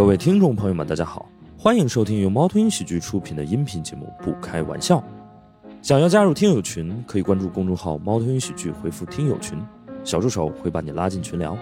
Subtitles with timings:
[0.00, 4.96] 各位听众朋友们，大家好，欢迎收听由猫头鹰喜剧出品的音频节目《不开玩笑》。
[5.82, 9.62] 想要加入听友群，可以关注公众号“猫头鹰喜剧”，回复“听友群”，
[10.02, 11.54] 小助手会把你拉进群聊。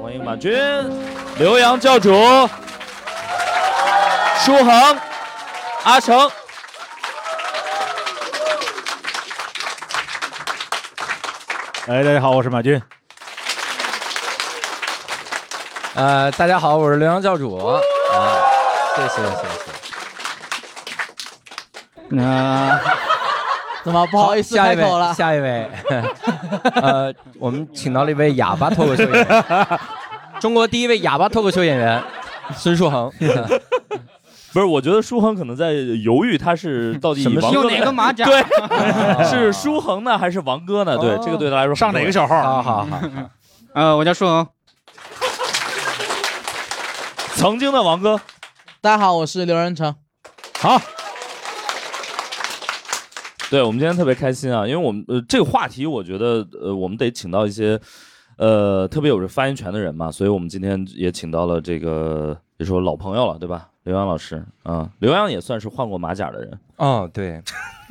[0.00, 0.56] 欢迎马军、
[1.40, 2.08] 刘洋教主、
[4.44, 4.96] 舒恒、
[5.82, 6.30] 阿成。
[11.88, 12.78] 哎，大家好，我是马军。
[15.94, 17.56] 呃，大家好，我是刘洋教主。
[17.56, 17.80] 啊，
[18.94, 19.38] 谢谢谢谢。
[22.10, 22.78] 那
[23.82, 25.14] 怎么不好意思下一位开口了？
[25.14, 25.70] 下一位，
[26.76, 29.26] 呃，我们请到了一位哑巴脱口秀演员，
[30.40, 32.04] 中国第一位哑巴脱口秀演员
[32.54, 33.10] 孙树恒。
[34.52, 38.24] 不是，我觉得舒恒可能在犹豫，他是 到底什么以王哥用哪个马 甲？
[38.24, 38.42] 对，
[39.28, 40.96] 是舒恒呢还是王哥呢？
[40.98, 42.62] 对，哦这个对他来说上哪个小好号？
[42.62, 42.98] 好好，
[43.74, 44.46] 呃，我叫舒恒。
[47.36, 48.18] 曾经的王哥，
[48.80, 49.94] 大家好，我是刘仁成。
[50.58, 50.80] 好，
[53.48, 57.78] 对我们今天特别开心啊，因为我们呃这个话题，我觉得呃我们得请到一些
[58.38, 63.68] 呃特别有着发言权的人嘛，所以我们今天也请到了这个也是我老朋友了，对吧？
[63.84, 67.40] 刘洋老师啊、刘洋也算是换过马甲的人，哦，对，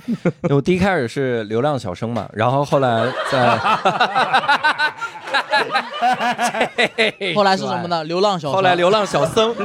[0.54, 3.58] 我第一开始是流量小生嘛，然后后来在，
[7.34, 8.04] 后来是什么呢？
[8.06, 8.56] 流浪小生。
[8.56, 9.56] 后来流浪小僧，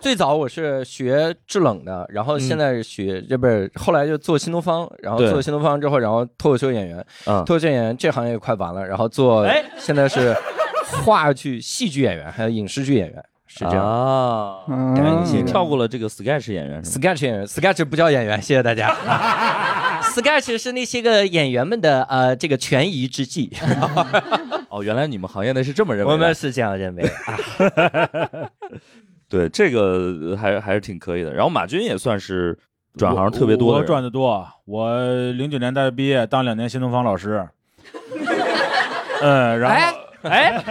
[0.00, 10.32] 最早我是学制冷的，然后现在是学这不是，后来就做新东方，然后对做新东方之后，然后脱口秀演员，嗯脱口秀演员这行业快完了，然后做哎现在是
[11.04, 13.86] 话剧、戏剧演员，还有影视剧演员，是这样。
[13.86, 14.58] 啊。
[14.68, 18.88] 嗯感谢你跳过了这个 sketch 演员？sketch 演员，sketch 不叫演员，谢谢大家。
[20.14, 23.50] sketch 是那些个演员们的呃这个权宜之计，
[24.70, 26.14] 哦，原来你们行业内是这么认为的。
[26.14, 27.02] 我们是这样认为。
[27.12, 28.48] 啊
[29.28, 31.32] 对这个呃还还是挺可以的。
[31.32, 32.58] 然后马军也算是
[32.96, 34.46] 转行特别多我的人，赚的多。
[34.66, 35.00] 我
[35.32, 37.46] 零九年大学毕业，当两年新东方老师。
[39.22, 40.62] 嗯，然哎后哎，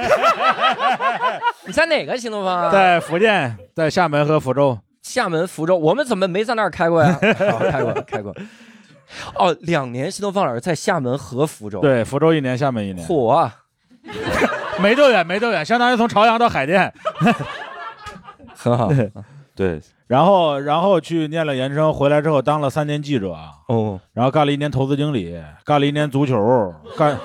[1.71, 2.69] 你在哪个新东方啊？
[2.69, 4.77] 在福建，在厦门和福州。
[5.01, 7.17] 厦门、福州，我们怎么没在那儿开过呀？
[7.49, 8.35] 好 开过，开过。
[9.35, 13.55] 哦，两年新东方老师在厦门和福州，，对，福州一年，厦门一年，火啊！
[14.81, 16.93] 没多远，没多远，相当于从朝阳到海淀。
[18.53, 18.91] 很好。
[19.55, 23.33] 对，然后，然后去念了研生，回来之后当了三年记者，
[23.69, 27.17] 哦，然后干了一年投资经理，干了一年足球，干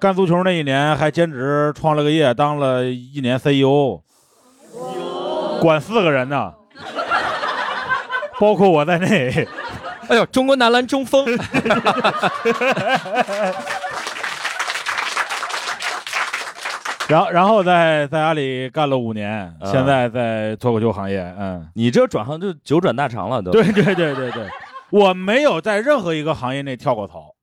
[0.00, 4.00] 干足球那一年还兼职创了个业，当了一年 CEO，
[5.60, 6.52] 管四个人呢，
[8.38, 9.46] 包括我在内。
[10.08, 11.24] 哎呦，中国男篮中锋，
[17.08, 19.30] 然后，然后在在阿里干了五年，
[19.60, 23.50] 啊现在在脱口秀行业，嗯，你这转行就九转大肠了都。
[23.50, 24.46] 对对对对对，
[24.90, 27.33] 我没有在任何一个行业内跳过槽，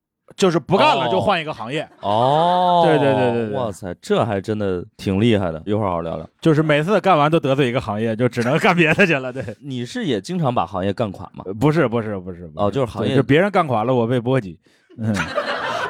[0.42, 5.62] 就是不干了哦就换一个行业，哦，对对对对对哇塞，这还真的挺厉害的。
[5.68, 6.28] 一会儿好好聊聊。
[6.42, 9.32] 就是每次干完都得罪一个行业，就只能干别的去了。
[9.32, 11.46] 对， 你是也经常把行业干垮吗？
[11.60, 14.58] 不是不是不是，哦就是行业就别人干垮了，我被波及。
[14.98, 15.14] 嗯，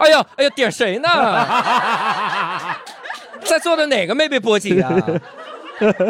[0.02, 1.08] 哎呀哎呀，点谁呢？
[3.46, 4.92] 在座的哪个没被波及啊？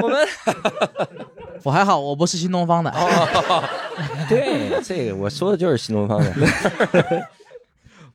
[0.01, 0.27] 我们
[1.63, 2.89] 我还好，我不是新东方的。
[2.89, 3.63] 哦，
[4.27, 6.33] 对，这个我说的就是新东方的。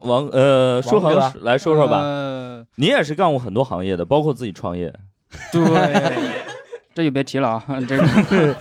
[0.00, 1.98] 王呃，说恒王哥来说说吧。
[1.98, 4.92] 呃，你也是干过很多行业的，包括自己创业。
[5.52, 5.62] 对，
[6.94, 8.56] 这就别提了啊，这个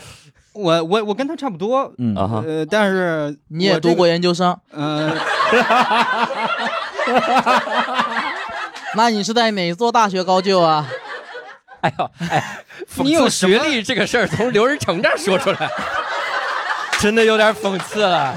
[0.53, 5.13] 我我我跟他差不多，嗯啊哈，呃，但是 你也读过研究生，呃，
[8.95, 10.87] 那你是在哪座大学高就啊？
[11.81, 12.63] 哎呦，哎，
[12.95, 15.69] 你有学历这个事儿从刘仁成这儿说出来，
[16.99, 18.33] 真的有点讽刺了。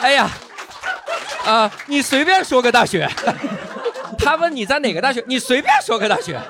[0.00, 0.30] 哎呀，
[1.44, 3.08] 啊，你随便说个大学，
[4.18, 6.40] 他问你在哪个大学，你随便说个大学，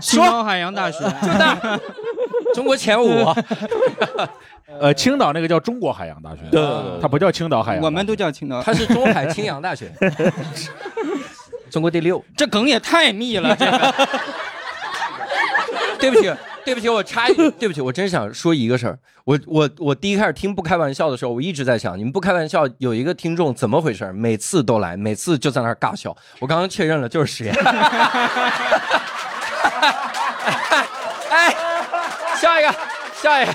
[0.00, 1.80] 青岛海洋大学，就那。
[2.54, 3.08] 中国前五。
[4.80, 9.92] 呃，青岛那个叫中国海洋大学，对对对它不叫青岛海洋，我们都叫青岛，它是中海青洋大学，
[11.70, 12.24] 中国第六。
[12.34, 13.94] 这梗也太密了，这个
[16.02, 16.34] 对不起，
[16.64, 18.98] 对不起，我插一句， 对不起，我真想说一个事儿。
[19.24, 24.12] 我我我第一开始听不开玩笑的时候，我一直在想，你们不开玩笑，有一个听众怎么回事？
[24.12, 26.16] 每次都来，每次就在那儿尬笑。
[26.40, 27.54] 我刚刚确认了，就是实验。
[31.30, 31.54] 哎，
[32.36, 32.74] 下一个，
[33.22, 33.52] 下一个，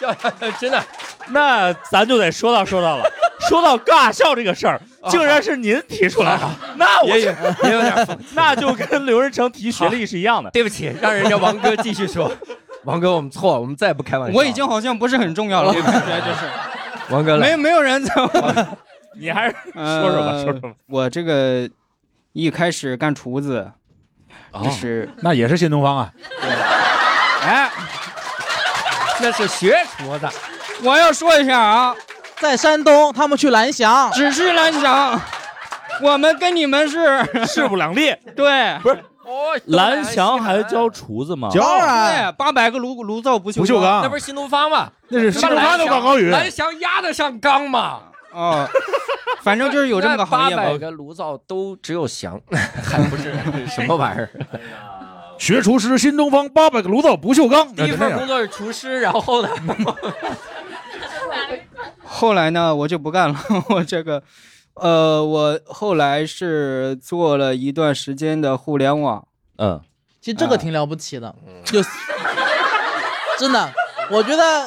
[0.00, 0.82] 下一个，真的，
[1.28, 3.04] 那咱就得说道说道了。
[3.48, 7.32] 说到尬笑这个事儿， 竟然是您提出来的， 那我也有
[7.64, 10.50] 也有点讽 那就跟刘仁成提学历是一样的。
[10.50, 12.32] 对不起，让人家王哥继续说。
[12.84, 14.36] 王哥，我们错了，我们再也不开玩笑。
[14.36, 16.20] 我已经好像不是很重要了，对不对？
[16.20, 16.46] 就是
[17.10, 18.66] 王哥来没没有人在我
[19.18, 20.72] 你还是说说说吧，说说吧。
[20.88, 21.68] 我这个
[22.32, 23.70] 一开始干厨子，
[24.52, 26.12] 哦就是那也是新东方啊。
[27.42, 27.70] 哎，
[29.20, 30.28] 那是学厨子，
[30.82, 31.94] 我要说一下啊，
[32.38, 35.20] 在山东，他们去蓝翔，只是蓝翔，
[36.02, 38.14] 我们跟你们是势不两立。
[38.36, 41.48] 对，不是哦，蓝翔还教厨子吗？
[41.50, 44.90] 教当然对，八百个炉炉灶不锈不锈钢那不是新东方吗？
[45.08, 46.30] 那是新东方的广告语。
[46.30, 48.00] 蓝翔压得上钢吗？
[48.32, 48.68] 哦，
[49.42, 50.78] 反正就是有这么个行业吧八百。
[50.78, 52.38] 个炉灶都只有翔，
[52.84, 53.34] 还不是
[53.74, 54.30] 什么玩意儿？
[55.38, 57.74] 学厨师新东方八百个炉灶不锈钢。
[57.74, 59.48] 第一份工作是厨师，然后呢？
[62.02, 63.38] 后来呢，我就不干了，
[63.68, 64.22] 我这个，
[64.74, 69.26] 呃，我后来是做了一段时间的互联网，
[69.58, 69.80] 嗯，
[70.20, 71.34] 其实这个挺了不起的，
[71.64, 71.82] 就
[73.38, 73.70] 真的，
[74.10, 74.66] 我觉得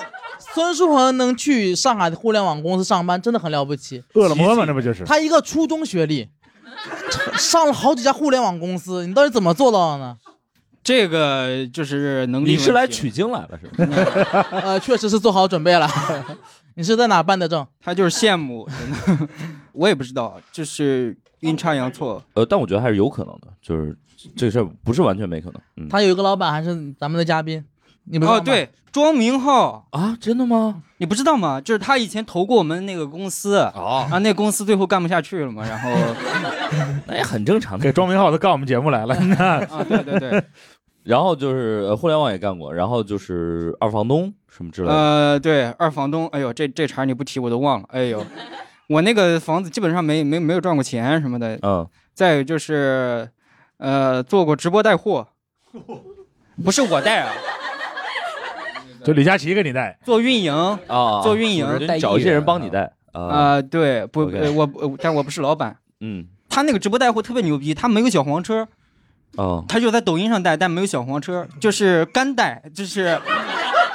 [0.54, 4.04] 孙书恒能去上海的互联网公司上班，真的很了不起。
[4.14, 5.04] 饿了么嘛，那不就是？
[5.04, 6.30] 他一个初中学历，
[7.36, 10.18] 上了好几家互联网公司，你到底怎么做到的呢？
[10.84, 12.52] 这个就是能力。
[12.52, 14.48] 你是来取经来了是吧？
[14.64, 15.88] 呃，确实是做好准备了。
[16.76, 17.66] 你是在哪办的证？
[17.82, 18.68] 他就是羡慕，
[19.06, 19.28] 真 的
[19.74, 22.24] 我也不知道，就是阴差阳错。
[22.34, 23.96] 呃，但我觉得还是有可能的，就是
[24.36, 25.62] 这个事儿不是完全没可能。
[25.78, 27.64] 嗯他有一个老板还是咱们的嘉宾，
[28.06, 30.84] 你们哦，对，庄明浩，啊，真的吗？
[30.98, 31.62] 你不知道吗？
[31.62, 35.90] 就是他以前投过我们那个公司，哦，然后那公司最后干不下去了嘛，然后
[37.08, 37.84] 那也很正常的。
[37.84, 39.16] 给庄明浩都干我们节目来了。
[39.70, 40.44] 啊，对对对，
[41.04, 44.94] 然后就是呃互联网也干过，然后就是二房东什么之类的。
[44.94, 48.26] 呃，对，二房东，哎呦，这这茬你不提我都忘了，哎呦，
[48.88, 53.30] 我那个房子基本上没没没有赚过钱什么的，嗯，再有就是，
[53.78, 55.28] 呃，做过直播带货，
[56.64, 57.32] 不是我带啊，
[59.04, 60.54] 就李佳琦给你带，做运营
[60.88, 61.66] 啊，做运营
[62.00, 63.22] 找一些人帮你带啊。
[63.22, 64.22] 啊、对，不
[64.56, 65.78] 我我但我不是老板。
[66.02, 68.68] 嗯，他那个直播带货特别牛逼，他没有小黄车，
[69.36, 73.20] 哦，他就在抖音上带，但没有小黄车，就是干带，就是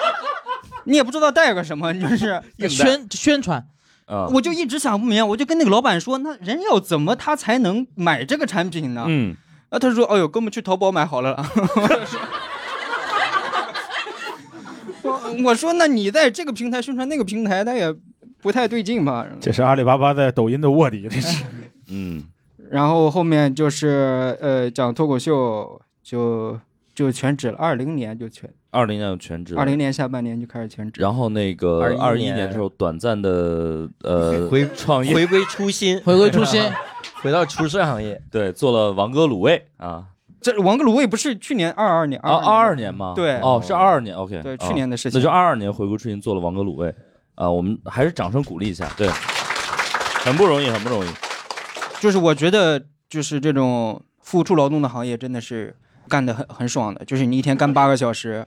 [0.84, 3.66] 你也不知道带个什么，就是宣宣传，
[4.06, 9.04] 啊，我就一直想不明白，我就跟那个老板说，那人要怎么他才能买这个产品呢？
[9.08, 9.34] 嗯，
[9.70, 11.36] 啊，他说，哎呦，哥们去淘宝买好了。
[15.24, 17.94] 我我说，那你在这个平台宣传那个平台，那也
[18.40, 19.26] 不太对劲吧？
[19.40, 21.44] 这是阿里巴巴在抖音的卧底，这是。
[21.88, 22.24] 嗯，
[22.70, 26.58] 然后后面就是呃讲脱口秀，就
[26.94, 31.00] 就全职了，二零年就全，二零年就全职了，二零年下半年就开始全职。
[31.00, 36.62] 然后那个二21一年年的时候，短暂的呃回创业，回归初心，回归初心。
[37.22, 38.20] 回到厨师行业。
[38.30, 40.04] 对，做了王哥卤味啊，
[40.44, 43.14] 这王哥卤味不是去年二二年啊，二二年吗？
[43.16, 46.94] 对哦，是二二年，OK，对啊去年的事情那就二二年回归初心做了王哥卤味
[47.34, 49.08] 啊，我们还是掌声鼓励一下，对，
[50.22, 51.08] 很不容易，很不容易，
[51.98, 55.74] 就是我觉得就是这种付出劳动的行业真的是
[56.10, 58.46] 干得很很爽的，就是你一天干八个小时，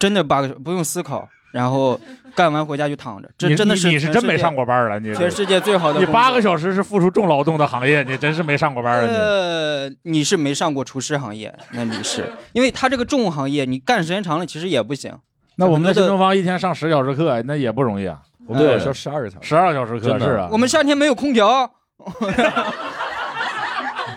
[0.00, 1.98] 真的八个小不用思考，然后
[2.34, 9.14] 干完回家就躺着，这真的是你你是真没上过过班了，你全世界最好的你八个小时是付出重劳动的行业，你真是没上过班啊你。
[9.14, 15.12] 呃，你是没上过厨师行业，那你是，因为他这个重行业，你干时间长了其实也不行。
[15.56, 20.48] 那我们的新东方一天上十小时课，那也不容易啊，我们有时候十二个小时，十二小时课是啊。
[20.50, 21.70] 我们夏天没有空调，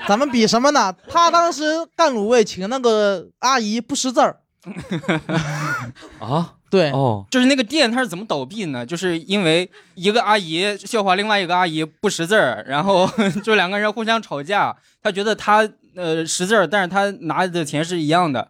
[0.08, 0.94] 咱们比什么呢？
[1.10, 1.64] 他当时
[1.96, 4.38] 干卤味，请那个阿姨不识字儿，
[6.20, 8.86] 啊，对，哦，就是那个店它是怎么倒闭呢？
[8.86, 13.10] 就是因为一个阿姨笑话另外一个阿姨不识字儿，然后
[13.44, 18.48] 就两个人互相吵架，他觉得他呃识字儿，但是他拿的钱是一样的，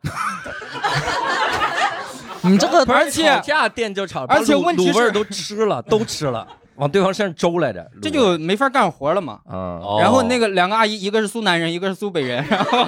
[2.44, 9.40] 你这个而且吵架店就吵，而且卤问题是卤味儿都吃了，都吃了，往对方身上周来着，这就没法干活了嘛。
[9.50, 12.86] 嗯，哦然后那个两个阿姨，一个是苏南人，一个是苏北人，然后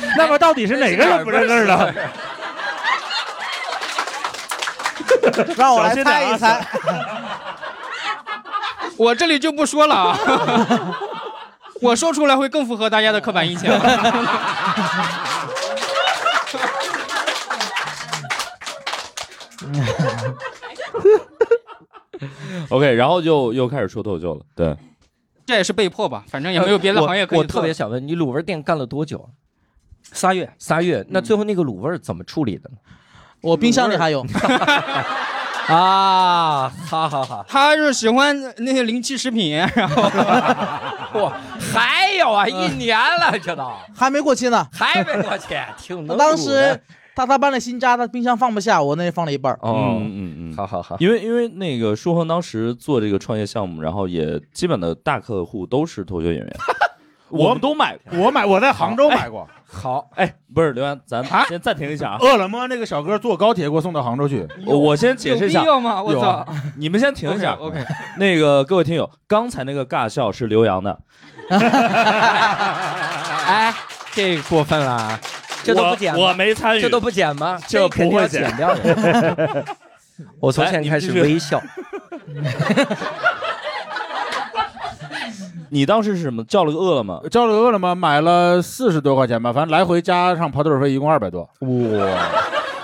[0.16, 1.92] 那么到底是哪个人不认字儿了？
[5.56, 6.66] 让我来猜一猜。
[8.96, 10.18] 我这里就不说了啊，
[11.80, 13.72] 我说出来会更符合大家的刻板印象。
[22.68, 24.76] OK，然后就又开始说脱口秀了，对，
[25.46, 27.42] 这也是被迫吧，反正也没有别的行业可以我。
[27.42, 29.30] 我做特别想问，你卤味店干了多久？
[30.12, 31.04] 仨月，仨月。
[31.10, 32.76] 那最后那个卤味儿怎么处理的呢？
[33.40, 34.20] 我冰箱里还有，
[35.68, 40.02] 啊，好好好，他是喜欢那些临期食品，然后。
[41.20, 41.32] 哇，
[41.72, 43.68] 还有啊，一年了，这都。
[43.96, 44.64] 还没过期呢。
[44.72, 46.80] 还没过期，挺能当时
[47.16, 49.58] 他他搬了新家，他冰箱放不下，我那里放了一半儿。
[49.62, 56.56] 哦，嗯嗯嗯，好好好，因为因为那个舒恒当时做这个创业项目，然后也基本的大客户都是脱口秀演员，
[57.30, 58.18] 我们都买过。
[58.18, 62.18] 我买我在杭州买过，好，哎，不是刘洋，咱啊先暂停一下啊。
[62.20, 64.46] 饿了么那个小哥坐高铁给我送到杭州去。
[64.66, 66.02] 我我先解释一下有必，要吗？
[66.02, 66.46] 我操！
[66.76, 67.52] 你们先停一下。
[67.54, 67.84] OK，
[68.18, 70.98] 那个各位听友，刚才那个尬笑是刘洋的，
[73.46, 73.72] 哎，
[74.12, 75.20] 这过分了啊，
[75.62, 76.34] 这都不剪我我？
[76.34, 77.58] 没参与，这都不剪吗？
[77.66, 79.64] 这这肯定要不会剪剪掉的。
[80.38, 81.58] 我从来现在开始微笑，
[85.70, 86.44] 你当时是什么？
[86.44, 91.42] 叫了个饿了么，叫了个饿了么，买了四十多块钱吧，反正来回加上跑腿费一共二百多。
[91.60, 92.18] 哇，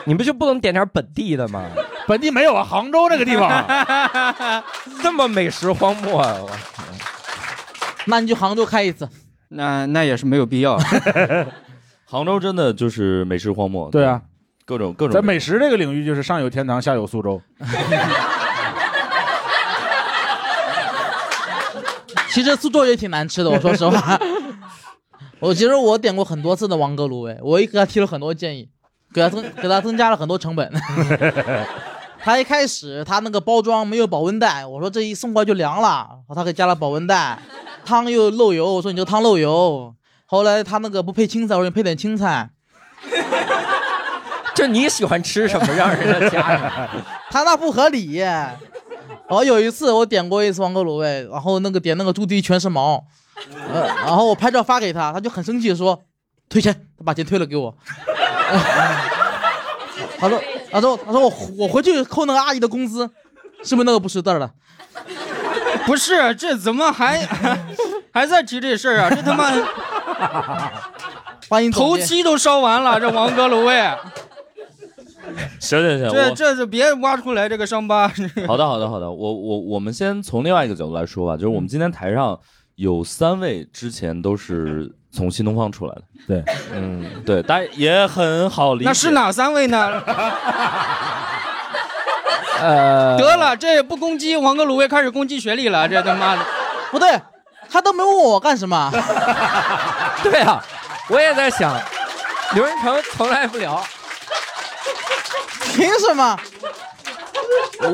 [0.05, 1.65] 你们就不能点点本地的吗？
[2.07, 4.65] 本地没有啊，杭州这个地方啊。
[5.03, 6.37] 这么美食荒漠啊！
[6.41, 6.51] 我
[8.07, 9.09] 那你去杭州开一次。
[9.49, 10.79] 那那也是没有必要。
[12.07, 13.91] 杭州真的就是美食荒漠。
[13.91, 14.23] 对啊，
[14.65, 17.43] 各种各种在美食这个领域，就是上有天堂，下有苏州。
[22.37, 24.21] 其实苏州也挺难吃的，我说实话。
[25.41, 28.69] 我其实我点过很多次的王哥卤味，我也给他提了很多建议，
[29.15, 30.71] 给他增给他增加了很多成本。
[32.21, 37.39] 他一开始他那个包装没有保温袋，我说这一送过来就凉了，他给加了保温袋。
[37.87, 39.95] 汤又漏油，我说你这汤漏油。
[40.27, 42.51] 后来他那个不配青菜，我说你配点青菜。
[44.55, 46.89] 就你喜欢吃什么，让人家加什么。
[47.31, 48.23] 他那不合理。
[49.29, 53.05] 然后有一次我点过一次王哥卤味，然后那个点那个猪蹄全是毛，
[53.73, 56.01] 呃，然后我拍照发给他，他就很生气地说
[56.49, 57.77] 退钱，他把钱退了给我。
[60.19, 60.41] 他说
[60.71, 63.11] 他说他说我我回去扣那个阿姨的工资，
[63.63, 64.51] 是不是那个不识字的？
[65.85, 67.27] 不是，这怎么还
[68.13, 69.11] 还在提这事儿啊？
[69.11, 69.51] 这他妈
[71.49, 73.91] 欢迎头七都烧完了，这王哥卤味，
[75.61, 78.09] 行行行，这这就别挖出来这个伤疤。
[78.47, 82.39] 好的好的好的，我我我们先从另外一个角度来说吧，就是我们今天台上
[82.77, 88.87] 有三位之前都是从新东方出来的，对，嗯，对，大家也很好理解。
[88.87, 90.03] 那是哪三位呢？
[92.59, 96.43] 呃，得了，这也不攻击王哥卤味，开始攻击学历了，这他妈的。
[96.91, 97.21] 不对，
[97.69, 98.91] 他都没问我干什么。
[100.23, 100.65] 对啊，
[101.11, 101.79] 我也在想，
[102.55, 103.85] 刘仁成从来不聊。
[105.75, 106.39] 凭什么？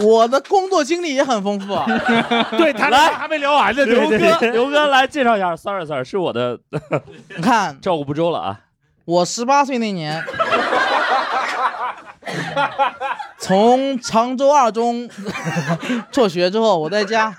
[0.02, 1.84] 我的工作经历也很丰富啊。
[2.56, 6.58] 对他来还没聊完呢，刘哥， 刘哥来介绍一下，sorry sorry，是我的
[7.36, 8.60] 你看，照顾不周了啊。
[9.04, 10.24] 我十八岁那年，
[13.38, 15.10] 从常州二中
[16.12, 17.34] 辍学之后，我在家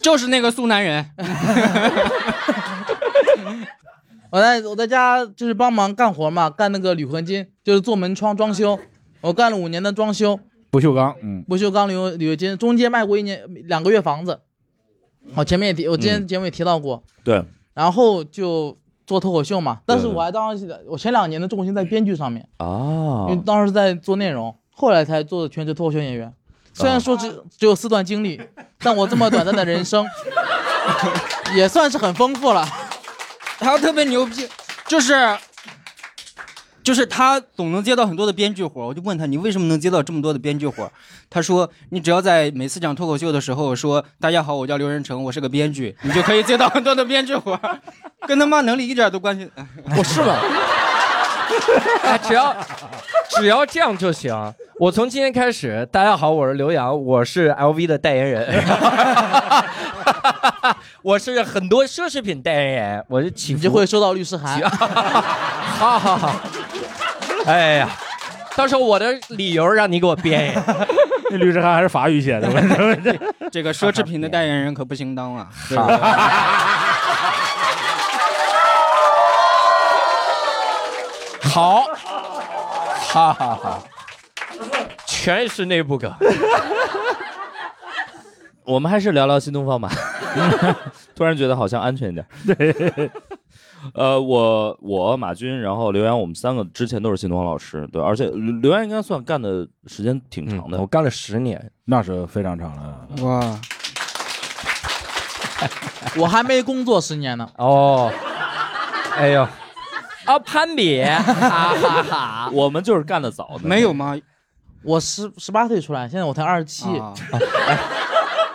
[0.00, 1.10] 就是那个苏南人，
[4.30, 8.78] 我在我在家就是帮忙干活嘛，干那个铝合金，就是做门窗装修。
[9.20, 10.38] 我干了五年的装修，
[10.70, 14.40] 不锈钢，嗯，不锈钢铝铝合金，中间卖过一年两个月房子。
[15.34, 17.02] 我前面也提，我之前节目也提到过。
[17.22, 17.44] 对，
[17.74, 26.32] 然后就做脱口秀嘛，但是我还当时我前两年的重心在编剧上面，啊因为当时在做内容，后来才做的全职脱口秀演员。
[26.72, 28.40] 虽然说只只有四段经历，
[28.78, 30.06] 但我这么短暂的人生，
[31.54, 32.64] 也算是很丰富了。
[33.60, 34.48] 他特别牛逼，
[34.86, 35.36] 就是
[36.82, 38.86] 就是他总能接到很多的编剧活儿。
[38.86, 40.90] 我就问他，你为什么能接到这么多的编剧活儿？
[41.28, 47.78] 他说，你只要在每次讲脱口秀的时候说“大家好，我叫刘仁成，我是个编剧”，你就可以接到很多的编剧活儿，
[48.26, 49.48] 跟他妈能力一点都关系。
[49.96, 50.36] 我是吗？
[52.02, 52.56] 哎，只要
[53.28, 54.34] 只要这样就行。
[54.78, 58.64] 我从今天开始，大家好，我是刘洋，我是 LV 的代言人，
[61.02, 64.60] 我是很多奢侈品代言人，我是起伏你就会收到律师函。
[64.60, 66.40] 哈哈哈，
[67.46, 67.88] 哎呀，
[68.54, 70.88] 到时候我的理由让你给我编一个。
[71.30, 72.48] 那 律师函还是法语写的，
[73.50, 75.48] 这个奢侈品的代言人可不行当啊！
[81.42, 81.84] 好，
[83.08, 83.82] 哈哈哈，
[85.06, 86.12] 全是内部梗。
[88.70, 89.90] 我们还是聊聊新东方吧。
[91.14, 92.24] 突然觉得好像安全一点。
[92.46, 93.10] 对。
[93.94, 100.78] 呃，我我马军，然后刘洋，我们三个之前都是新东方老师，对，而且刘刘洋应该算干的时间挺长的。
[100.78, 103.08] 我干了十年，那是非常长了。
[103.22, 103.58] 哇，
[106.20, 107.48] 我还没工作十年呢。
[107.56, 108.12] 哦，
[109.16, 109.48] 哎呦，
[110.26, 111.22] 啊，攀比，哈
[111.74, 112.50] 哈哈！
[112.52, 114.14] 我们就是干的早的，没有吗？
[114.84, 116.84] 我十十八岁出来，现在我才二十七。
[116.98, 117.14] 啊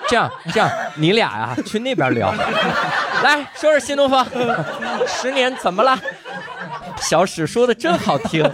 [0.07, 2.33] 这样这样，你俩呀、去那边聊。
[3.24, 4.25] 来说说新东方，
[5.07, 5.97] 十年怎么了？
[7.01, 8.50] 小史说的真好听，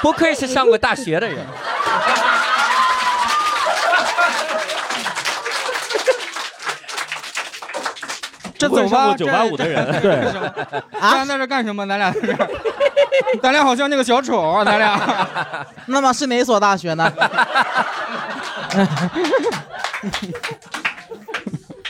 [0.00, 1.38] 不愧是上过大学的人。
[8.58, 10.20] 这走吧，上过九八五的人，对，
[11.00, 11.86] 咱俩在这干什么？
[11.86, 12.48] 咱俩在这儿，
[13.42, 15.00] 咱俩好像那个小丑啊，咱俩。
[15.86, 17.10] 那么是哪所大学呢？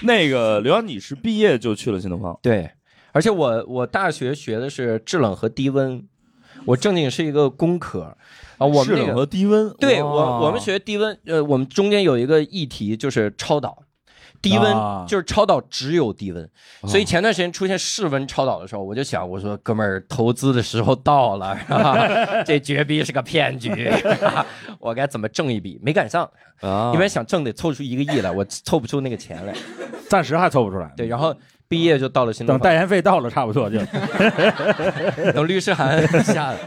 [0.02, 2.38] 那个刘洋，你是毕业就去了新东方？
[2.42, 2.70] 对，
[3.12, 6.04] 而且我我大学学的是制冷和低温，
[6.64, 8.66] 我正经是一个工科啊。
[8.66, 13.84] 我们制冷和低温，对我我们学低温，呃，我们中间有一个议题就是超导。
[14.40, 16.44] 低温啊就是超导只有低温，
[16.82, 21.56] 哦所以前段时间出现室温超导的时候，我就想，我说哥们儿，投资的时候到了？
[22.46, 23.90] 这绝逼是个骗局，
[24.78, 25.78] 我该怎么挣一笔？
[25.82, 26.28] 没赶上，
[26.60, 29.52] 啊，因为想挣得凑出一个亿来，我凑不出那个钱来。
[30.08, 30.90] 暂时还凑不出来。
[30.96, 31.34] 对，然后
[31.68, 33.78] 毕业就到了新东方，等代言费到了，差不多就。
[35.32, 36.58] 等律师函下来。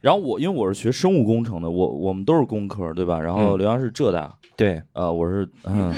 [0.00, 3.18] 然后我因为我是学生物工程的，我我们都是工科，对吧？
[3.20, 5.92] 然后嗯刘洋是浙大，对，呃，我是嗯，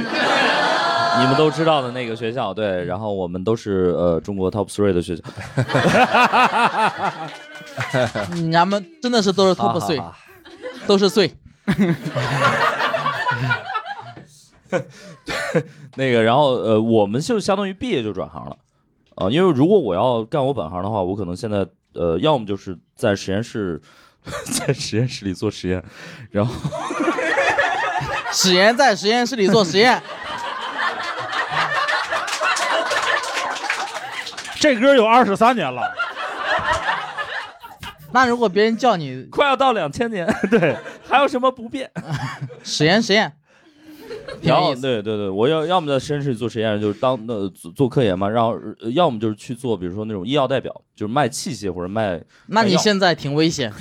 [1.19, 2.85] 你们都知道的那个学校，对。
[2.85, 5.23] 然后我们都是呃中国 top three 的学校，
[8.35, 10.02] 你们嗯真的是都是 top three，
[10.87, 11.33] 都是碎。
[15.97, 18.57] 那个，然后呃，我们就相当于毕业就转行了，
[19.17, 23.81] 啊、因为如果我要干我本行的话，我可能现在呃，要么就是在实验室，
[24.47, 25.83] 在实验室里做实验，
[26.31, 26.55] 然后
[28.33, 30.00] 史岩在实验室里做实验，
[34.61, 35.90] 这歌有二十三年了，
[38.12, 40.76] 那如果别人叫你 快要到两千年，对，
[41.09, 41.90] 还有什么不变？
[42.62, 43.33] 实 验实验，
[44.42, 44.83] 挺然后意思。
[44.83, 48.51] 对对对，我要要么在实验室里做实验，就是当那、做做科研嘛，然后
[48.83, 53.73] 呃要么就是去做，比如说那种医药代表，就是卖器械或者卖，那你现在挺危险，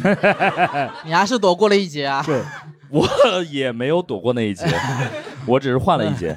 [1.04, 2.24] 你还是躲过了一劫啊。
[2.26, 2.42] 对，
[2.90, 3.06] 我
[3.52, 4.66] 也没有躲过那一劫，
[5.46, 6.34] 我只是换了一劫。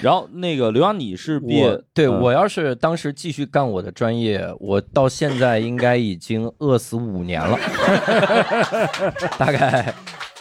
[0.00, 7.58] 然后那个刘洋，你是毕业我，对嗯我要是当时继续干我的专业，我到现在应该已经饿死五年了，
[9.36, 9.92] 大概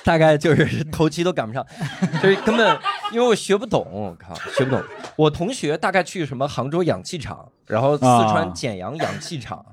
[0.04, 1.65] 大概就是头期都赶不上，
[2.22, 2.78] 就是根本
[3.12, 4.84] 因为我学不懂，我靠，学不懂。
[5.15, 9.65] 我同学大概去什么杭州氧气厂，然后四川啊简阳氧气厂。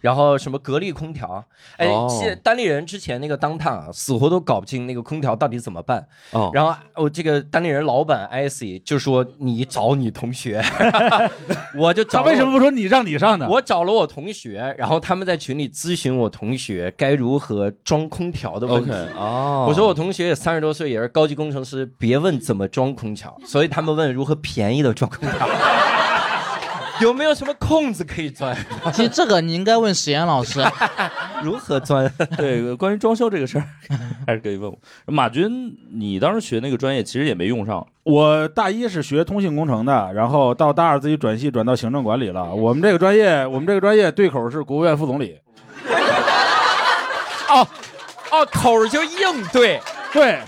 [0.00, 1.44] 然后什么格力空调，
[1.76, 6.06] 哎，哦现单立人之前那个当趟啊，死活都搞不清那个空调到底怎么办。
[6.32, 10.62] 哦，然后我这个单立人老板 IC 就说你找你同学，
[11.76, 12.58] 我就找他为什么么？
[12.58, 13.46] 不说你让你上呢？
[13.48, 18.90] 我找了我同学，然后他们在群里咨询我同学该如何装空调的问题。
[18.90, 25.48] OK 哦，我说我同学也三十多岁，也是高级工程师，别问怎么装空调，所以他们问如何便宜的装空调，
[27.02, 28.56] 有没有什么空子可以钻？
[28.92, 30.62] 其实这个你应该问史岩老师，
[31.42, 32.10] 如何钻？
[32.36, 33.64] 对关于装修这个事儿，
[34.26, 34.78] 还是可以问我。
[35.06, 42.54] 马军，你当时学那个专业其实也没用上，我大一是学通信工程的，然后到大二自己转系转到行政管理了。
[42.54, 45.38] 我们这个专业，我们这个专业对口是国务院副总理。
[47.48, 47.66] 哦
[48.30, 49.80] 哦，口儿就硬对，
[50.12, 50.38] 对，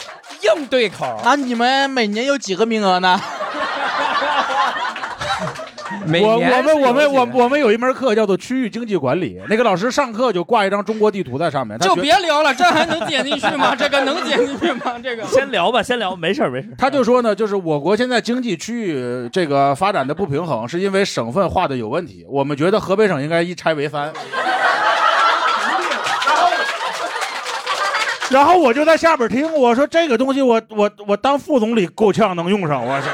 [0.43, 1.21] 硬对口。
[1.25, 3.21] 那你们每年有几个名额呢？
[6.05, 13.75] 我每年我们我们我我们有一门课叫做区域经济管理，那个老师上课就挂一张中国地图在上面，他就觉别聊了，这还能剪进去吗？
[13.77, 14.99] 这个能剪进去吗？
[15.03, 16.75] 这个先聊吧，先聊，没事儿没事儿。
[16.77, 22.25] 他就说呢，就是我国现在经济区域这个发展的不平衡，是因为省份划的有问题。
[22.29, 24.13] 我们觉得河北省应该一拆为三。
[28.31, 33.07] 然后我就在下边听，我说这个东西我我我当副总理够呛能用上，我这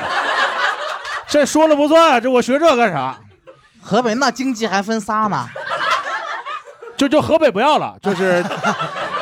[1.29, 3.19] 这说了不算，这我学这干啥？
[3.81, 5.47] 河北那经济还分仨呢，
[6.97, 8.45] 就就河北不要了，就是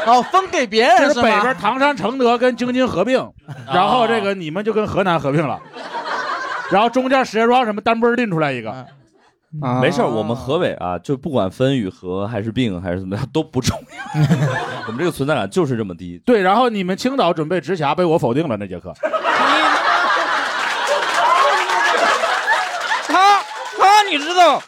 [0.07, 1.23] 哦，分给别就是？
[1.23, 3.31] 北边唐山承德跟京津合并，
[3.73, 5.61] 然后这个你们就跟河南合并了，
[6.71, 8.71] 然后中间石家庄什么单波拎出来一个，
[9.62, 14.23] 啊没事儿，我们河北啊，就不管分与合还是并还是怎么样都不重要，
[14.88, 16.21] 我们这个存在感就是这么低。
[16.25, 18.92] 对，然后你们青岛准备直辖被我否定了那节课，
[23.07, 23.40] 他
[23.79, 24.62] 他你知道，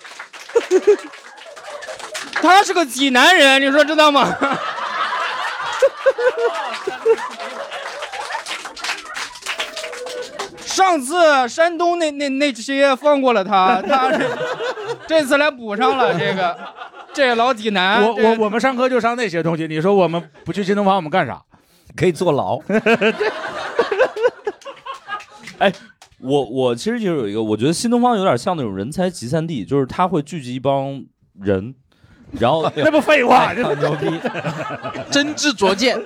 [2.34, 4.36] 他是个济南人，你说知道吗？
[10.64, 14.18] 上次山东那那那些放过了他，他这
[15.08, 16.56] 这次来补上了这个，
[17.12, 21.42] 这老济南，我我我们上课就上那些东西，你说我们不去新东方我们干啥？
[21.96, 22.60] 可以坐牢。
[26.20, 31.04] 我我其实就有一个，我觉得新东方有点像那种人才集散地，就是他会聚集一帮
[31.40, 31.74] 人，
[32.32, 34.06] 然后 那不废话，这好牛逼！
[35.10, 35.96] 真知灼见，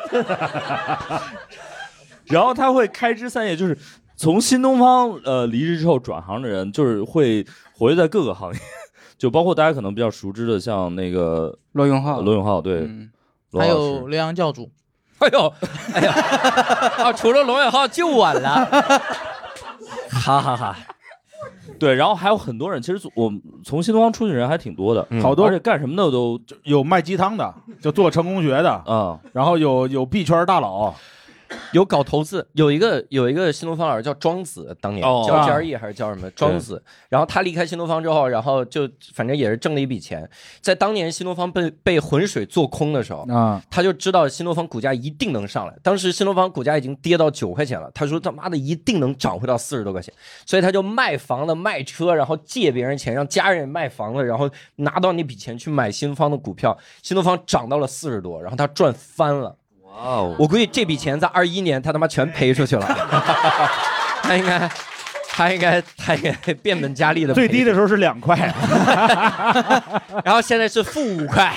[2.26, 3.76] 然后他会开枝散叶，就是
[4.14, 8.60] 从新东方呃离职之后转行的人，就是会活跃在各个行业，
[9.16, 13.10] 就包括大家可能比较熟知的，像那个罗永浩，罗永浩，对，嗯，
[13.52, 14.70] 还有刘洋教主，
[15.20, 15.54] 哎呦，
[15.94, 16.12] 哎呀，
[16.98, 19.02] 啊，除了罗永浩就我了。
[20.22, 20.76] 哈哈哈，
[21.78, 23.32] 对，然后还有很多人，其实我
[23.64, 30.94] 从新东方出去的人还挺多的，好多而且干什么的都有卖鸡汤的，就做成功学的，嗯，然后有有币圈大佬，
[31.72, 40.28] 有搞投资，有一个有一个新东方老师叫庄子，当年哦叫啊 GRE 还是叫什么庄子，然后他离开新东方之后，然后就反正也是挣了一笔钱，
[40.60, 43.22] 在当年新东方被被浑水做空的时候。
[43.28, 50.12] 啊，他就知道新东方股价一定能上来，当时新东方股价已经跌到九块钱了，他说他妈的一定能涨回到四十多块钱，
[50.44, 59.56] 所以他就卖房子卖车，然后借别人钱，让家人卖房子，然后拿到那笔钱去买新东方的股票，新东方涨到了四十多，然后他赚翻了。
[59.94, 62.86] 哇哦，我估计这笔钱在二一年他他妈全赔出去了，
[64.22, 64.68] 他应该，
[65.32, 68.36] 他应该，他应该变本加厉的最低的时候是两块，
[70.24, 71.52] 然后现在是负五块，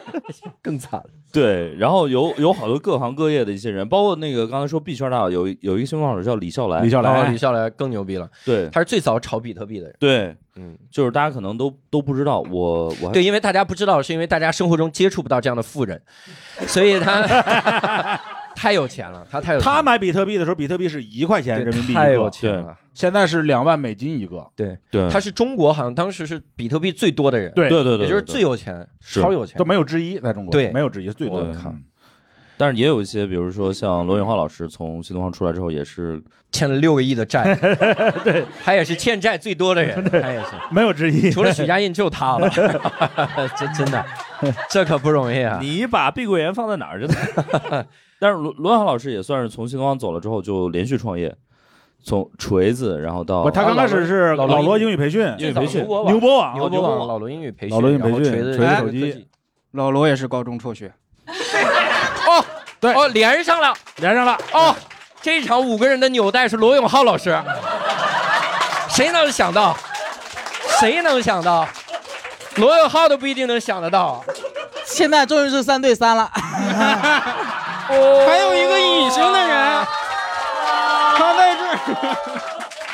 [0.62, 1.06] 更惨了。
[1.30, 7.28] 对，然后有有好多各行各业的一些人，包括那个刚才说币圈大佬，有有一个新东方老师叫李笑来，李笑来。
[7.28, 8.68] 李笑来更牛逼了，对。
[8.70, 9.94] 他是最早炒比特币的人。
[9.98, 16.00] 对，嗯，就是大家可能都都不知道，我我对，因为大家不知道，是因为大家生活中接触不到这样的富人，
[16.66, 17.20] 所以他
[18.58, 19.76] 太有钱了，他太有钱了。
[19.76, 22.76] 他买比特币的时候，比特币是一块钱对人民币太有一个，钱了。
[22.92, 24.44] 现在是两万美金一个。
[24.56, 25.08] 对，对。
[25.08, 27.68] 他是中国好像当时是比特币最多的人，对。
[27.68, 29.56] 对对对，也就是最有钱，超有钱。
[29.56, 29.64] 都。
[29.64, 30.72] 没有之一，在中国对。
[30.72, 31.54] 没有之一，最多的
[32.58, 37.54] 但是也有一些，比如说像罗永浩老师从新东方出来之后，也是欠了六个亿的债，
[38.24, 41.30] 对， 他也是欠债最多的人，他也是，没有之一。
[41.30, 42.50] 除了许家印就他了，
[43.56, 44.04] 真真的，
[44.68, 45.58] 这可不容易啊！
[45.62, 47.00] 你把碧桂园放在哪儿？
[47.00, 47.86] 真的。
[48.18, 51.32] 但是罗罗永浩老师也算是从新东方走了之后就连续创业，
[52.02, 55.84] 从锤子，然后到，他刚开始是老罗英语培训，英语培训。
[55.84, 59.28] 牛牛博网，牛博网、老罗英语培训、老罗英语培训锤子手机。
[59.72, 60.92] 老罗也是高中辍学，哦，
[62.80, 64.38] 对哦，连上了连上了。
[64.52, 64.72] 哦，
[65.20, 67.36] 这场五个人的纽带是罗永浩老师，
[68.88, 69.76] 谁能想到？
[70.80, 71.66] 谁能想到？
[72.56, 74.24] 罗永浩都不一定能想得到。
[74.84, 76.30] 现在终于是三对三了。
[76.34, 79.86] 还有一个隐形的人，
[81.16, 81.78] 他在这儿。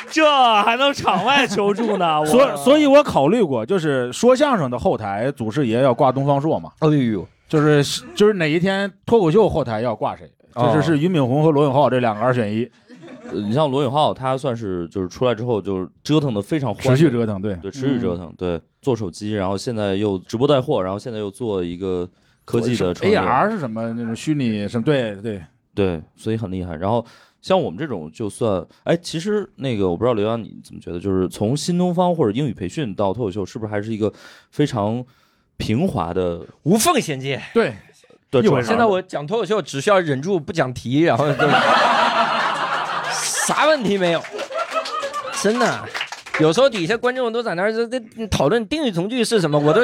[0.09, 2.25] 这还能场外求助呢？
[2.25, 12.69] 所所以，我考虑过，就是说相声的后台祖师爷要挂东方朔嘛，哎呦，就是就是哪一天脱口秀后台要挂谁，哦就是是俞敏洪和罗永浩这两个二选一，
[13.31, 22.09] 呃你像罗永浩，他算是就是出来之后就是折腾的非常欢持续折腾，对，对，持续折腾，对，做手机，然后现在又直播带货，然后现在又做一个
[22.45, 24.83] 科技的 AR 是什么那种虚拟什么？
[24.83, 25.41] 对对，
[25.73, 26.75] 对，所以很厉害。
[26.75, 27.05] 然后
[27.41, 34.11] 像我们这种，就算哎，其实那个我不知道刘洋你怎么觉得，就是从新东方或者英语培训到脱口秀，是不是还是一个
[34.49, 35.03] 非常
[35.57, 37.41] 平滑的无缝衔接。
[37.53, 37.75] 对，
[38.31, 38.45] 的转行？
[38.45, 41.47] 一回事现在我讲脱口秀只需要忍住不讲题，然后就
[43.13, 44.21] 啥问题没有，
[45.41, 45.85] 真的。
[46.39, 49.81] 有时候底下观众都在那儿在在讨论定语从句是什么，我都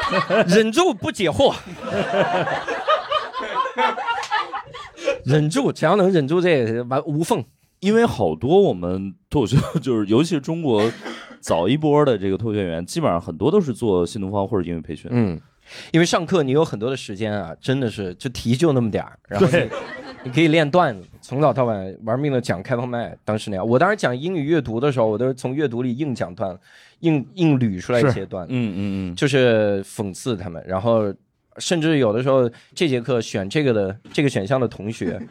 [0.48, 1.54] 忍住不解惑，
[5.24, 7.44] 忍住，只要能忍住这个完无缝。
[7.80, 10.90] 因为好多我们脱口秀， 就是尤其是中国
[11.42, 15.10] 早一波的这个脱口秀演员，基本上很多都是做新东方或者英语培训。
[15.12, 15.40] 嗯，
[15.90, 19.68] 因为上课你有很多的时间啊，真的是就题就那么点儿，然后你
[20.24, 23.16] 你可以练段子，从早到晚玩命的讲开放麦。
[23.24, 26.60] 当时那样，我当时讲英语阅读的时候，我都是从阅读里硬讲段子，
[27.00, 31.12] 硬硬捋出来一些段子，嗯嗯嗯，就是讽刺他们，然后
[31.56, 35.18] 甚至有的时候这节课选这个的这个选项的同学。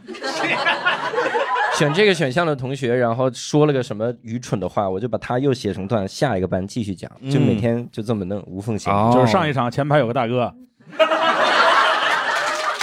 [1.79, 8.99] 选这个选项的同学，然后说了个什么愚蠢的话，我就把他又写成段，下一个班继续讲，就每天就这么弄，无缝衔接。
[8.99, 10.53] 哦就是上一场前排有个大哥，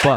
[0.03, 0.09] 不，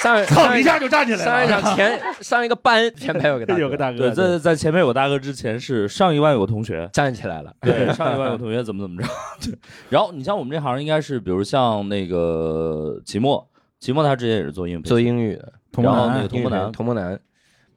[0.00, 9.08] 上 操上一下就站起来了，上一场前 上一个班前排有个大哥有个大哥，对，在在前面有个大哥之前是上一万有个同学，站起来了，对，上一万有个同学怎么怎么着，
[9.44, 9.54] 对。
[9.90, 13.46] 然后你像我们这行应该是，比如像那个齐墨，
[13.78, 17.20] 齐墨他之前也是做英语做英语的，然后那个童博男童博男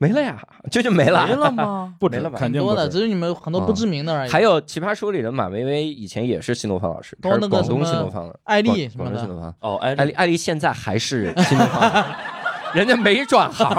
[0.04, 0.38] 没了呀，
[0.70, 1.50] 这就没了，没了？
[1.50, 1.96] 吗？
[2.00, 4.30] 不没了吧肯定多的，只是你们很多不知名的而已。
[4.30, 9.56] 还有《奇葩说》里的马薇薇，以前也是新东方老师，她是广东新东方的，艾丽什么的新东方。
[9.62, 12.06] 哦，哎，艾丽，艾丽现在还是新东方，
[12.76, 13.72] 人家没转行，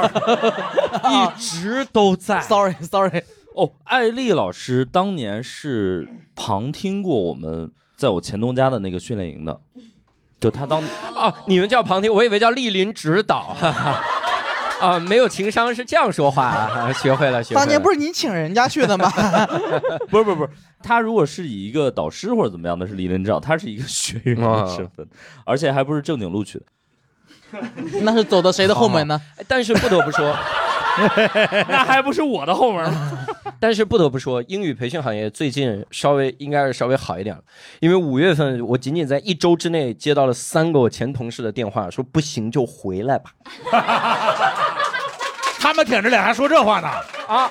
[1.10, 2.40] 一直都在。
[2.40, 3.22] Sorry Sorry，
[3.54, 9.60] 哦，艾丽老师当年是旁听过我们在我前东家的那个训练营的，
[10.40, 10.82] 就他当
[11.14, 13.54] 啊，你们叫旁听，我以为叫莅临指导。
[13.54, 14.04] 哈哈
[14.80, 17.60] 啊，没有情商是这样说话啊， 学会了，学会了。
[17.60, 19.10] 当年不是你请人家去的吗？
[20.10, 20.50] 不是不是不是，
[20.82, 25.06] 他如果是以一个导师或者怎么样的，是理论指导，他是一个学员的身份，
[25.44, 26.64] 而且还不是正经录取的。
[28.02, 29.20] 那是走的谁的后门呢？
[29.38, 30.36] 哎但是不得不说，
[31.68, 33.26] 那还不是我的后门吗？
[33.60, 37.42] 但是不得不说，英语培训行业最近稍微应该是稍微好一点了，
[37.78, 43.30] 因为五月份我仅仅在一周之内接到了三个我前同事的电话，说不行就回来吧。
[45.64, 46.88] 他们舔着脸还说这话呢？
[47.26, 47.50] 啊，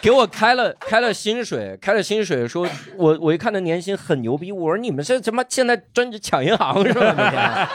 [0.00, 2.64] 给我开了开了薪水，开了薪水，说
[2.96, 7.12] 我我一看他年薪很牛逼，我说你们这他妈现在专职抢银行是吧？
[7.16, 7.68] 每 天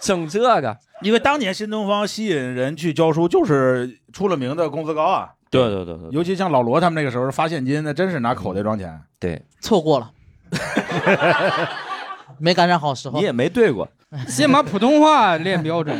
[0.00, 5.28] 整这个，因为当年新东方吸引人去教书，就是出了名的工资高啊。
[5.50, 8.98] 对对对对，尤其像老罗他们那个时候发现金，那真是拿口袋装钱。
[9.20, 10.10] 对，错过了，
[12.40, 13.24] 没赶上好时候你。
[13.26, 13.86] 也没对过，
[14.26, 15.94] 先把普通话练标准。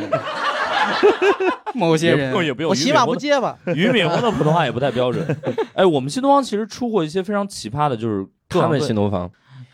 [1.75, 3.55] 某些人也不用我起码不结巴。
[3.75, 5.25] 俞敏洪的普通话也不太标准。
[5.73, 9.29] 哎，我们新东方其实出过一些非常奇葩的，就是他们新东方，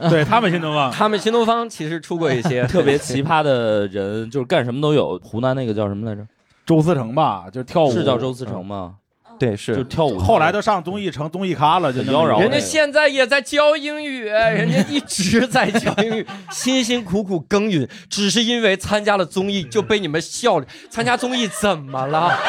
[0.10, 5.17] 对他们新东方，他们新东方其实出过一些特别奇葩的人，就是干什么都有。
[5.23, 6.25] 湖南那个叫什么来着？
[6.65, 8.95] 周思成吧，就是跳舞，是叫周思成吗？
[9.38, 10.17] 对，是就是跳舞。
[10.17, 20.65] 后来都上综艺成综艺咖了，就妖娆人家现在也在教英语， 人家一直在教英语，辛辛苦苦耕耘，只是因为参加了综艺就被你们笑了。
[20.89, 22.36] 参加综艺怎么了？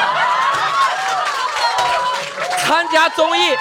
[2.65, 3.55] 参加综艺，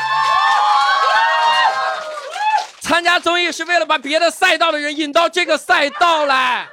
[2.81, 6.67] 参加综艺是为了把别的赛道的人引到这个赛道来。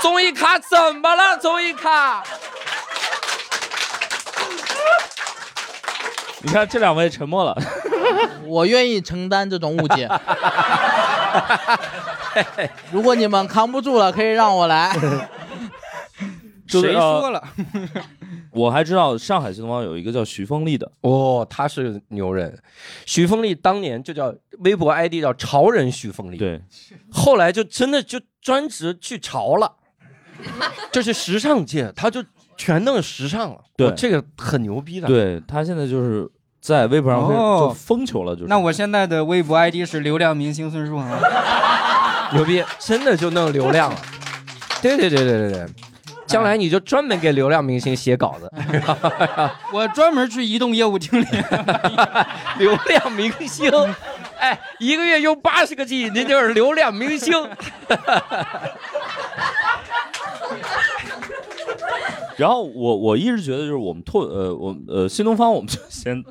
[0.00, 1.38] 综艺咖怎么了？
[1.38, 2.22] 综艺咖。
[6.46, 7.56] 你看这两位沉默了，
[8.46, 10.08] 我愿意承担这种误解。
[12.92, 14.96] 如果你们扛不住了，可以让我来。
[16.68, 17.42] 就是谁说了？
[18.52, 22.56] 我还知道上海新东方有一个叫徐凤丽的，哦，他是牛人，
[23.04, 26.62] 徐凤丽当年就叫微博 ID 叫潮人徐凤丽，对，
[27.10, 29.72] 后来就真的就专职去潮了，
[30.92, 32.24] 就是时尚界，他就
[32.56, 36.28] 全弄时尚了，对哦这个很牛逼的，对他现在就是
[36.66, 41.06] 在微博上就疯球了，就是那我现在的微博 ID 是流量明星孙树恒。
[42.34, 43.96] 牛逼，真的就弄流量了，
[44.82, 45.66] 对对对对对对。
[46.26, 48.50] 将来你就专门给流量明星写稿子，
[49.72, 51.24] 我专门去移动业务经理。
[52.58, 53.70] 流量明星，
[54.36, 57.32] 哎，一个月用八十个 G，您就是流量明星。
[62.36, 66.24] 然后我我一直觉得就是我们拓呃我呃新东方我们就先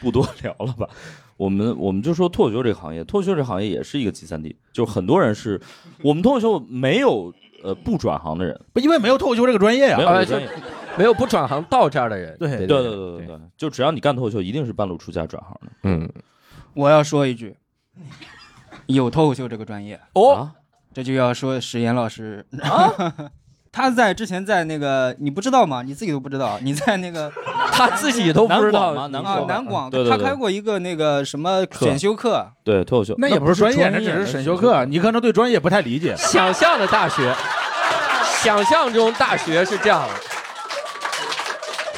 [0.00, 0.88] 不多 聊了吧，
[1.36, 5.60] 我们我们就说脱口秀这个行业，脱口秀这个行业也是一个集散地，就是很多人是
[6.02, 7.32] 我们脱口秀没有
[7.62, 10.02] 呃不转行的人，不因为没有脱口秀这个专业呀没。
[10.04, 10.48] 有这个专业，
[10.96, 15.72] 没有不转行到这儿的人，对对对对对对对，就只要你干脱口秀，一定是半路出家转行的。
[15.82, 16.08] 嗯，
[16.74, 17.56] 我要说一句，
[18.86, 20.52] 有脱口秀这个专业，哦，啊，
[20.92, 23.30] 这就要说史岩老师啊。
[23.76, 25.82] 他在之前在那个你不知道吗？
[25.84, 27.30] 你自己都不知道， 你在那个
[27.72, 29.08] 他自己都不知道南广吗？
[29.10, 33.14] 南啊广南广，他开过一个那个什么选修课，对脱口秀。
[33.18, 36.14] 那也不是专业，那只是选修课，你可能对专业不太理解。
[36.16, 37.34] 想象的大学，
[38.42, 40.14] 想象中大学是这样的，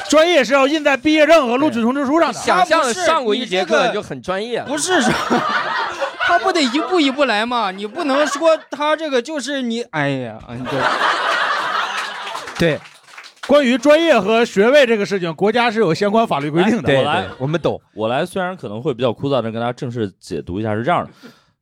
[0.09, 2.39] 专业是要印在毕业证和录取通知书上的。
[2.39, 4.63] 想象的不是上过一节课就很专业。
[4.63, 5.13] 不是说
[6.25, 7.69] 他不得一步一步来吗？
[7.71, 10.79] 你不能说他这个就是你，哎呀，嗯对，
[12.59, 12.79] 对，
[13.47, 16.83] 关于专业和学位这个事情，国家是有相关法律规定的。
[16.83, 17.79] 对我来对，我们懂。
[17.93, 21.11] 我来虽然可能会比较枯燥，但跟大家正式解读一下是这样的。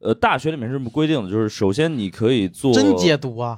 [0.02, 3.58] 呃，大学里面是这么规定的，就是首先你可以做真解读啊？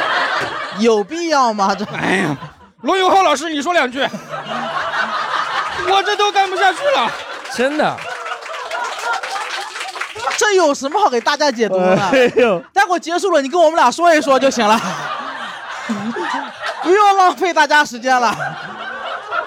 [0.80, 1.74] 有必要吗？
[1.74, 2.36] 这哎呀，
[2.82, 7.10] 罗永浩老师，你说两句，我这都干不下去了。
[7.54, 7.96] 真的，
[10.36, 11.96] 这有什么好给大家解读的？
[12.12, 14.78] 哎呦，待会结束了，你跟我们俩说一说就行了，
[16.82, 18.34] 不用浪费大家时间了。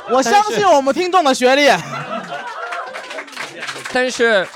[0.10, 1.70] 我相信我们听众的学历。
[3.92, 4.48] 但是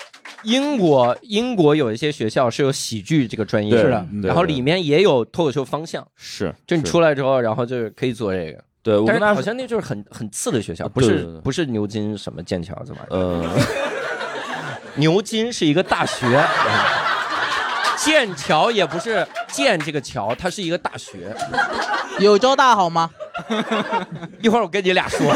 [0.43, 8.63] 英国英国有一些学校是有喜剧这个专业的嗯然后里面也有脱口秀方向，是，就你出来之后，然后就是可以做这个。
[8.83, 13.49] 对我但是跟大家，好像那就是很很次的学校，不是对对对不是牛津什么剑桥这玩意儿，呃，
[14.95, 16.27] 牛津是一个大学，
[18.03, 21.35] 剑桥也不是剑这个桥，它是一个大学。
[22.19, 23.09] 有交大好吗？
[24.41, 25.19] 一会儿我跟你俩说。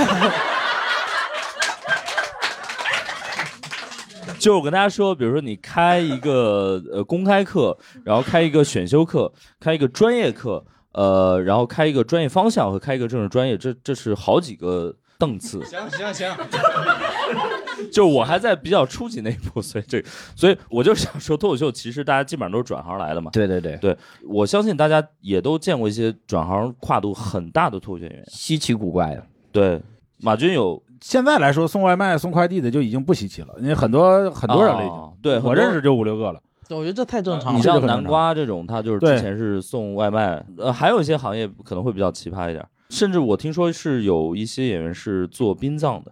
[4.37, 7.75] 就是我跟大家说，比如说你开一个呃公开课，
[8.05, 15.65] 然后开一个选修课，开一个专业课，呃，然后开一个专业方向和开一个政治专业，这这是好几个档次。
[15.65, 16.37] 行行行，
[17.91, 20.03] 就我还在比较初级那一步，所以这
[20.35, 23.31] 所以我就想说，脱口秀其实大家基本上都是转行来的嘛。
[23.31, 28.23] 对对对，对，我相信大家也都见过一些转行跨度很大的脱口秀演员。
[28.27, 29.23] 稀奇古怪的。
[29.51, 29.81] 对，
[30.17, 34.93] 马军有现在来说，送外卖、送快递的就已经不稀奇了，因为很多很多人了已经。
[34.93, 36.41] 哦对，我认识就五六个了。
[36.69, 37.57] 对我觉得这太正常了。
[37.57, 46.11] 你像南瓜这种，他就是之前是送外卖，呃，还有一些行业可能会比较奇葩一点，甚至我听说是有一些演员是做殡葬的。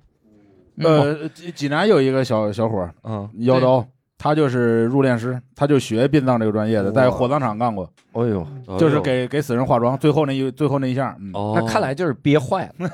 [0.78, 0.86] 嗯
[1.22, 3.86] 呃，济济南有一个小小伙儿嗯，妖刀，
[4.18, 8.46] 他就是入殓师，他就学殡葬这个专业的，在火葬场干过，哎呦，
[8.78, 12.90] 就是给给死人化妆，最后那一最后那一下，嗯，哦，那看来就是憋坏了，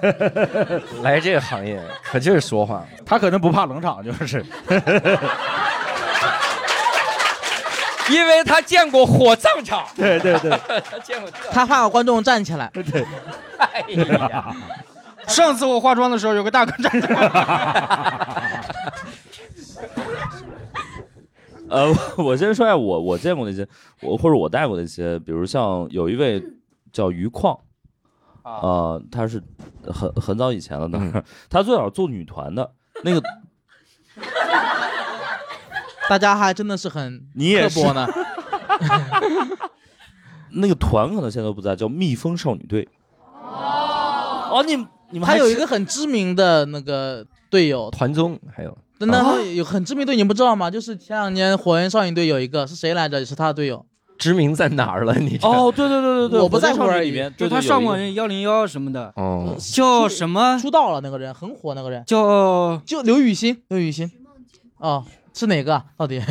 [1.04, 2.86] 来这个行业可劲儿说话。
[3.06, 4.46] 他可能不怕冷场，就是
[8.10, 10.50] 因为他见过火葬场，对对对，
[10.89, 11.50] 他见过这。
[11.52, 13.06] 他怕观众站起来，对
[13.58, 13.82] 哎
[14.30, 14.54] 呀，
[15.30, 17.08] 上次我化妆的时候，有个大哥站着，
[21.70, 23.66] 呃，我先说一下我我见过那些，
[24.02, 26.44] 我或者我带过那些，比如像有一位
[26.92, 27.58] 叫余矿，
[28.44, 29.42] 啊呃，他是
[29.88, 33.22] 很很早以前了，当时， 他最早做女团的那个，
[36.10, 38.08] 大家还真的是很你也是刻薄呢。
[40.54, 42.90] 那个团可能现在都不在，叫蜜蜂少女队。
[43.42, 50.69] 哦哦，你你们还有一个很知名的那个队友，团综还有真的有很知名队，你不知道吗？
[50.69, 53.19] 就是前两年火焰少女队有一个是谁来着？
[53.19, 53.86] 也是他的队友。
[54.17, 55.15] 知名在哪儿了？
[55.15, 60.60] 你哦，对对对对对，我不在乎火箭少女而已里面，就他上过幺零幺什么的，哦，叫什么？
[60.62, 64.12] 出道了那个人很火，那个人叫就刘雨欣，刘雨欣。
[64.78, 65.86] 哦，是哪个啊？
[65.97, 66.21] 到底？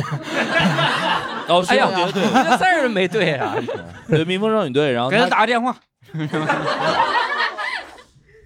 [1.49, 3.53] 哦，哎呀是对对这三人没对啊。
[4.07, 5.75] 对，蜜蜂少女队，然后给他他，打个电话。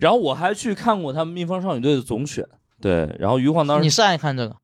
[0.06, 2.46] 然后我还去看过他们蜜蜂少女队的总选，
[2.80, 4.56] 对，然后余晃当时你是爱看这个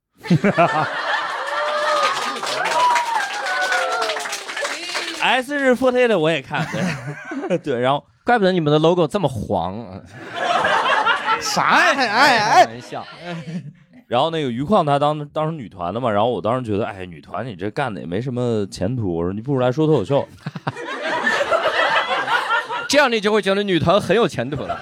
[5.20, 6.64] ？S 日 forte 的我也看，
[7.50, 10.00] 对 对，然后怪不得你们的 logo 这么黄啊！
[11.42, 11.64] 啥？
[11.64, 12.66] 哎哎开哎！
[12.66, 13.04] 玩笑，
[14.06, 20.28] 然后那个余矿他当当时女团的嘛，然后我当时觉得，哎，女团你这干的也没什么前途，我说你不如来说脱口秀，
[22.88, 24.80] 这样你就会觉得女团很有前途了。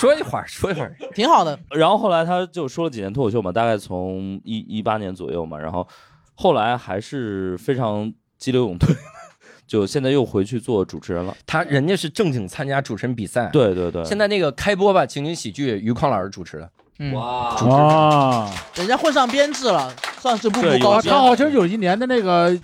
[0.00, 1.58] 说一会儿，说一会儿，挺好的。
[1.70, 5.86] 然后后来他就说了几年脱口秀嘛，大概从一一八年左右嘛，然后
[6.34, 8.94] 后来还是非常激流勇退，
[9.68, 11.36] 就现在又回去做主持人了。
[11.46, 16.70] 他人家是正经参加主持人比赛。，对对对，现在那个开播吧情景喜剧，于匡老师主持的。
[16.98, 21.12] 嗯，哇，啊，人家混上编制了，算是步步高升。
[21.12, 22.58] 好像有一年的那个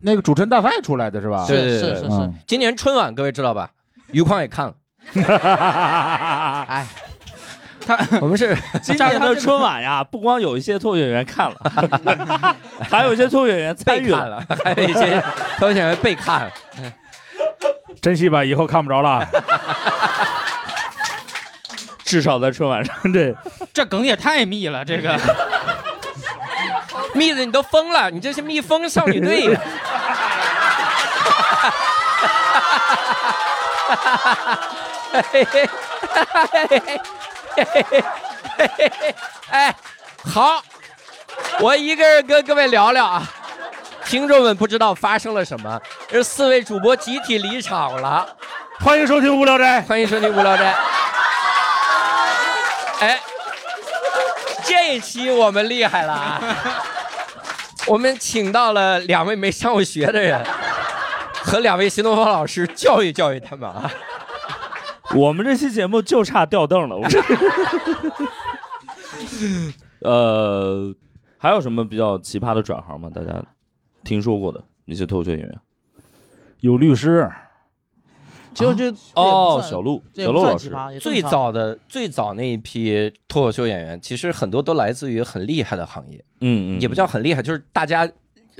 [0.00, 1.46] 那个主持人大赛出来的是吧？
[1.48, 2.34] 对对对是是是是嗯。
[2.46, 3.70] 今年春晚各位知道吧？
[4.12, 4.74] 于匡也看了。
[5.12, 6.86] 哎，
[7.86, 11.56] 他我们是今年的春晚呀，不光有一些脱口秀演员看了，
[12.90, 14.28] 还有一些脱口秀演员参与了。
[14.28, 15.22] 了，还有一些
[15.58, 16.50] 脱口秀演员被看了。
[18.02, 19.26] 珍惜吧，以后看不着了。
[22.04, 23.34] 至少在春晚上，这，
[23.72, 25.18] 这梗也太密了，这个
[27.14, 28.10] 密的，你都疯了！
[28.10, 29.56] 你这是蜜蜂少女队。
[39.48, 39.74] 哎，
[40.26, 40.60] 好，
[41.60, 43.22] 我一个人跟各位聊聊啊。
[44.04, 48.26] 听众们不知道发生了什么，这四位主播集体离场了。
[48.80, 49.80] 欢迎收听《无聊斋》。
[49.86, 50.72] 欢迎收听《无聊斋》。
[53.00, 53.20] 哎，
[54.64, 56.40] 这一期我们厉害了啊！
[57.86, 60.44] 我们请到了两位没上过学的人，
[61.44, 63.90] 和两位新东方老师教育教育他们啊。
[65.18, 66.96] 我们这期节目就差吊凳了。
[66.96, 67.20] 我这
[70.00, 70.94] 呃，
[71.38, 73.08] 还有什么比较奇葩的转行吗？
[73.14, 73.42] 大家
[74.02, 75.60] 听说过的那些脱口秀演员？
[76.60, 77.30] 有律师，
[78.54, 88.10] 其实我觉得哦，小鹿，小鹿老师，最早的最早那一批脱口秀演员，其实很多都来自于很厉害的行业，嗯嗯，也不叫很厉害，就是大家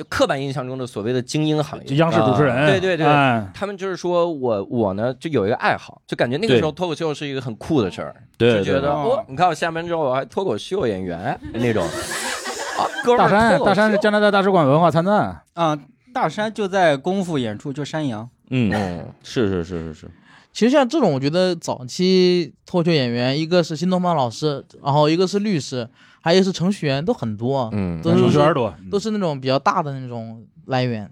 [0.09, 1.85] 刻板印象中的所谓的精英行业。
[1.85, 2.67] 就央视主持人。
[2.67, 11.85] 对对对哎他们就是说我我呢就有一个爱好，就感觉那个时候脱口秀是一个很酷的事儿，对就觉得对哦，你看我下班之后我还脱口秀演员那种。
[11.85, 15.41] 啊， 哥们大儿脱口山大山是秀加拿大大使馆文化参赞。
[15.53, 15.79] 啊，
[16.13, 18.29] 大山就在功夫演出，就山羊。
[18.51, 20.11] 嗯，嗯，是是是是是，
[20.53, 25.89] 其实像这种，我觉得早期脱口秀演员，一个是新东方老师，然后一个是律师，
[26.25, 31.11] 还有是程序员，都很多，嗯，都是程序员多，都是那种比较大的那种来源。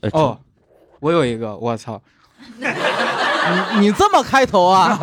[0.00, 0.36] 哎哦，
[0.98, 2.02] 我有一个，我操，
[2.58, 2.66] 你
[3.78, 4.98] 你这么开头啊？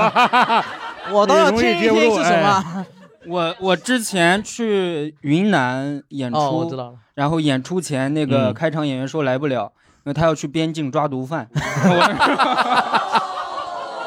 [1.13, 2.85] 我倒要听一听是什么。
[3.27, 6.97] 我我之前去云南演出，哦，我知道了。
[7.13, 9.71] 然后演出前那个嗯开场演员说来不了，
[10.03, 11.47] 因为他要去边境抓毒贩。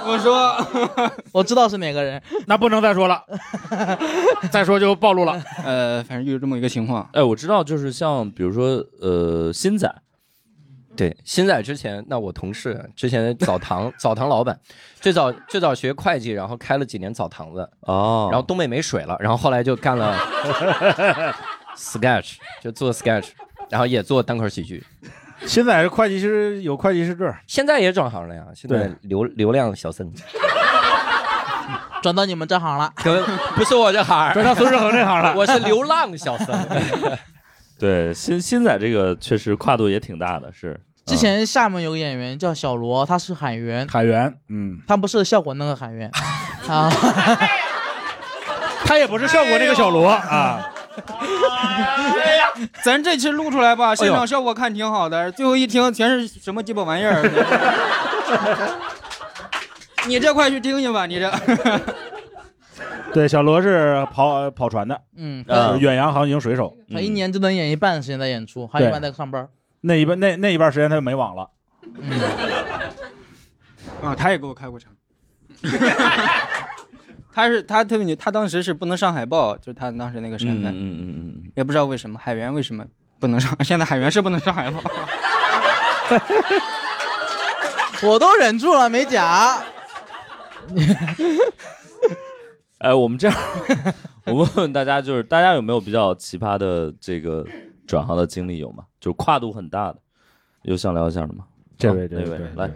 [0.07, 0.57] 我说，
[1.33, 2.21] 我知道是哪个人。
[2.47, 3.23] 那不能再说了，
[4.51, 5.43] 再说就暴露了。
[5.65, 7.09] 呃，反正就是这么一个情况。
[7.13, 9.93] 哎，我知道，就是像比如说呃，新仔，
[10.97, 14.59] 对，新仔之前，那我同事之前的澡堂 澡堂老板，
[15.01, 20.17] 最早最早学会计，然后开了几年澡堂子，哦，然后东北没水了，然后后来就干了
[21.77, 23.31] sketch，就做 sketch，
[23.71, 24.85] 然后也做单口喜剧，
[25.47, 30.13] 现在是会计师有会计师证，现在也转行了呀，现在流流量小生，
[32.03, 33.23] 转到你们这行了，可
[33.55, 35.35] 不是我这行，转到孙志恒这行了。
[35.37, 36.47] 我是流浪小生。
[37.79, 40.81] 对新新仔这个确实跨度也挺大的，是。
[41.05, 46.09] 之前厦门有个演员叫小罗，他是海员，海员，嗯，他不是效果那个海员。
[46.69, 46.89] 啊。
[48.85, 50.71] 他也不是效果那个小罗啊。
[52.85, 57.23] 咱这期录出来吧，现场效果看挺好的，最后一听全是什么鸡巴玩意儿。
[60.07, 61.33] 你这快去听听吧，你这。
[63.15, 66.75] 对，小罗是跑跑船的，嗯，啊远洋航行水手。
[66.91, 69.47] 他一年只能演一半的时间在演出，还有一半在上班。
[69.83, 71.51] 那一半那那一半时间他就没网了。
[74.03, 74.93] 啊，他也给我开过场。
[77.33, 82.85] 他是他特别牛，他当时是不能上海报，就是他当时那个身份，嗯嗯嗯嗯也不知道为什么海员为什么
[83.19, 84.81] 不能上，现在海员是不能上海报。
[88.05, 89.63] 我都忍住了没讲。
[90.69, 90.77] 嗯，
[92.79, 93.37] 哎，我们这样，
[94.27, 97.47] 我问问大家，就是大家有没有比较奇葩的这个
[97.87, 98.85] 转行的经历有吗？
[99.01, 99.99] 就是跨度很大的，
[100.63, 101.45] 有想聊一下的吗？
[101.79, 102.71] 这位这位对来，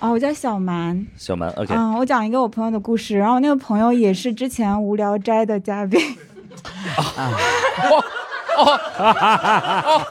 [0.00, 6.00] 哦，我叫小蛮，小蛮，OK，嗯，我讲一个我朋友的故事，然后我那个朋友也是之前无聊斋的嘉宾，
[7.16, 7.32] 啊！
[7.90, 8.04] 哦
[8.56, 10.02] 哦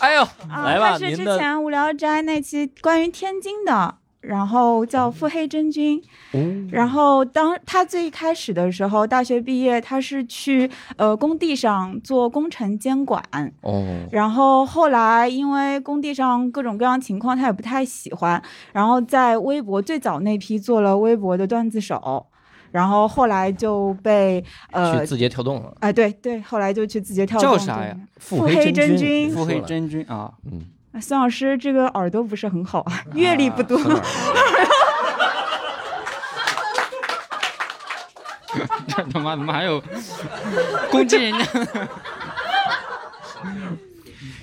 [0.00, 6.02] 哎呦，啊，来吧他是之您的前无聊斋那期关于天津的，然后叫腹黑真菌，
[6.70, 13.22] 然后当他最开始的时候，大学毕业，他是去呃工地上做工程监管，
[13.62, 18.42] 哦，然后后来因为工地上各种各样情况，他也不太喜欢，
[18.72, 22.26] 然后在微博最早那批做了微博的段子手，
[22.70, 27.96] 然后后来就被呃去字节跳动了，哎对对，后来就去字节跳动叫啥呀？
[28.18, 33.78] 腹黑真菌腹黑真菌啊，嗯，啊孙老师这个耳朵不是很好啊，阅历不多。
[38.88, 39.80] 这他妈怎么还有
[40.90, 41.44] 攻击人家？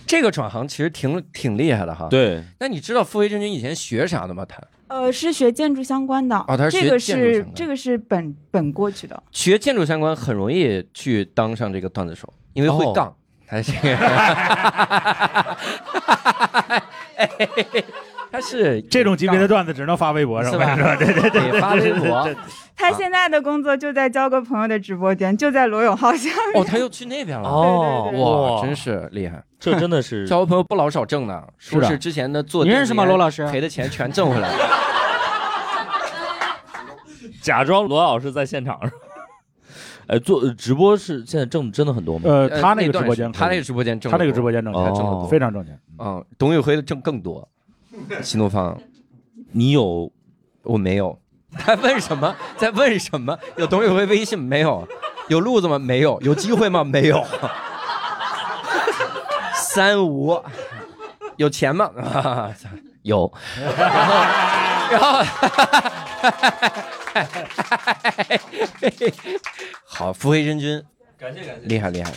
[0.07, 4.45] 这个转行其实挺挺厉害的哈。，对，那你知道傅卫真君以前学啥的吗？
[4.45, 6.37] 他呃，是学建筑相关的。
[6.47, 9.21] 哦他是学这个是建筑相关这个是本本过去的。
[9.33, 13.13] 学建筑相关很容易去当上这个段子手，因为会哦杠。
[13.49, 13.71] 他这
[16.07, 16.81] 个，
[18.31, 22.29] 他是这种级别的段子只能发微博上， 是吧对对对发微博。
[22.75, 26.61] 他现在的工作就在交个朋友的直播间，就在罗永浩下面。
[26.61, 27.49] 哦，他又去那边了。
[27.49, 29.43] 哦，对对对哇，真是厉害！
[29.59, 34.57] 这真的是 交个朋友不老少挣呢，是不是之前的做你认识吗罗老师赔的钱全挣回来了。
[37.41, 38.79] 假装罗老师在现场。
[40.07, 42.23] 哎，做呃直播是现在挣真的很多吗？
[42.29, 45.77] 呃，呃他那个直播间他那个直播间挣他，那个直播间挣挣得多非常挣钱。
[45.99, 47.47] 嗯，董宇辉的挣更多。
[48.21, 48.77] 新东方
[49.51, 50.11] 你有
[50.63, 51.17] 我没有。
[51.65, 52.35] 在问什么？
[52.57, 53.37] 在问什么？
[53.57, 54.87] 有董宇辉微信没有？
[55.29, 55.79] 有路子吗？
[55.79, 56.19] 没有。
[56.21, 56.83] 有机会吗？
[56.83, 57.23] 没有。
[59.55, 60.39] 三无。
[61.37, 61.89] 有钱吗？
[61.97, 62.51] 啊、
[63.03, 63.31] 有。
[63.77, 64.15] 然后，
[64.91, 65.23] 然后，
[69.85, 70.83] 好，腹黑真君，
[71.17, 72.11] 感谢感谢，厉害厉害。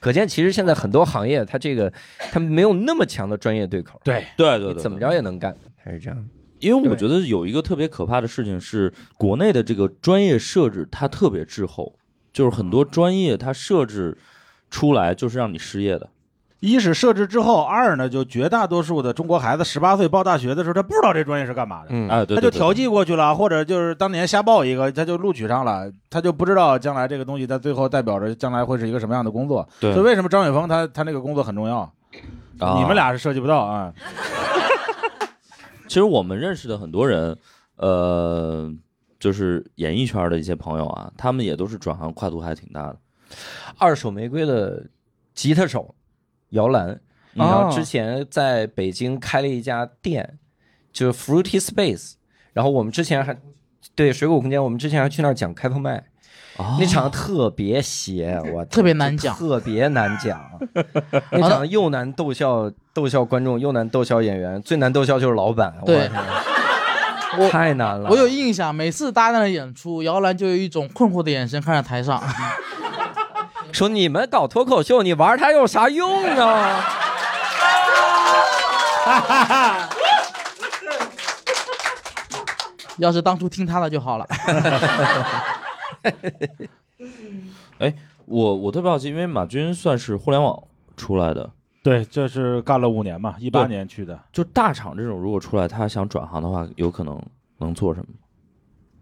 [0.00, 1.92] 可见，其实现在很多行业，它这个
[2.32, 6.28] 它没有那么强的专业对口，对，对对对，怎么着也能干，还是这样。
[6.58, 11.94] 因为我觉得有一个特别可怕的事情是，国内的这个专业设置它特别滞后，
[12.32, 14.16] 就是很多专业它设置
[14.70, 16.08] 出来就是让你失业的。
[16.60, 21.88] 一是设置之后，二呢就绝大多数的中国孩子十八岁报大学的时候，他不知道这专业是干嘛的。
[21.88, 29.68] 嗯，哎，对，对他就调剂过去了，或者就是当年瞎报一个，他就录取上了，他就不知道将来这个东西，他最后代表着将来会是一个什么样的工作。
[29.80, 31.78] 对所以为什么张雪峰他他那个工作很重要？
[32.58, 33.92] 啊你们俩是涉及不到啊。
[35.88, 37.36] 其实我们认识的很多人，
[37.76, 38.70] 呃，
[39.18, 42.96] 就是演艺圈的一些朋友啊，他们也都是转行跨度还挺大的。
[43.78, 44.84] 二手玫瑰的
[45.34, 45.94] 吉他手
[46.50, 47.00] 姚澜，
[47.34, 50.38] 然后之前在北京开了一家店，
[50.92, 52.12] 就是 Fruity Space。
[52.52, 53.36] 然后我们之前还
[53.94, 56.04] 对水果空间，我们之前还去那儿讲开放麦，
[56.78, 60.40] 那场特别邪，我特别难讲特别难讲。
[61.30, 65.72] 那场又难逗笑逗笑观众，又难逗笑演员，最难逗笑就是老板。
[65.86, 66.10] 对
[67.38, 68.10] 我太难了。
[68.10, 72.20] 我有印象，每次搭档的演出，摇篮就有一种困惑的眼神看着台上，
[73.72, 76.80] 说你们搞脱口秀，你玩它有啥用啊？
[82.98, 84.26] 要是当初听他的就好了。
[87.78, 87.94] 哎，
[88.26, 90.62] 我我特别好奇，因为马军算是互联网
[90.96, 91.50] 出来的，
[91.82, 94.18] 对，这是干了五年嘛，一八年去的。
[94.32, 97.18] 就大厂这种，如果出来他想转行的话，有可能
[97.58, 98.06] 能做什么？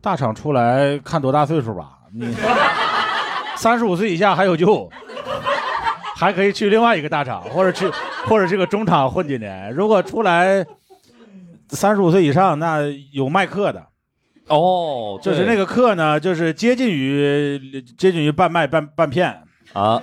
[0.01, 2.33] 大厂出来看多大岁数吧，你
[3.59, 4.89] 三十五岁以下还有救，
[6.17, 7.91] 还可以去另外一个大厂，或者去
[8.27, 9.73] 或者这个中厂混几年。
[9.73, 10.65] 如果出来
[11.69, 12.83] 三十五岁以上，那
[13.13, 13.85] 有卖课的，
[14.47, 19.37] 哦，就是那个课呢，就是接近于接近于半卖半半骗，
[19.73, 20.01] 啊，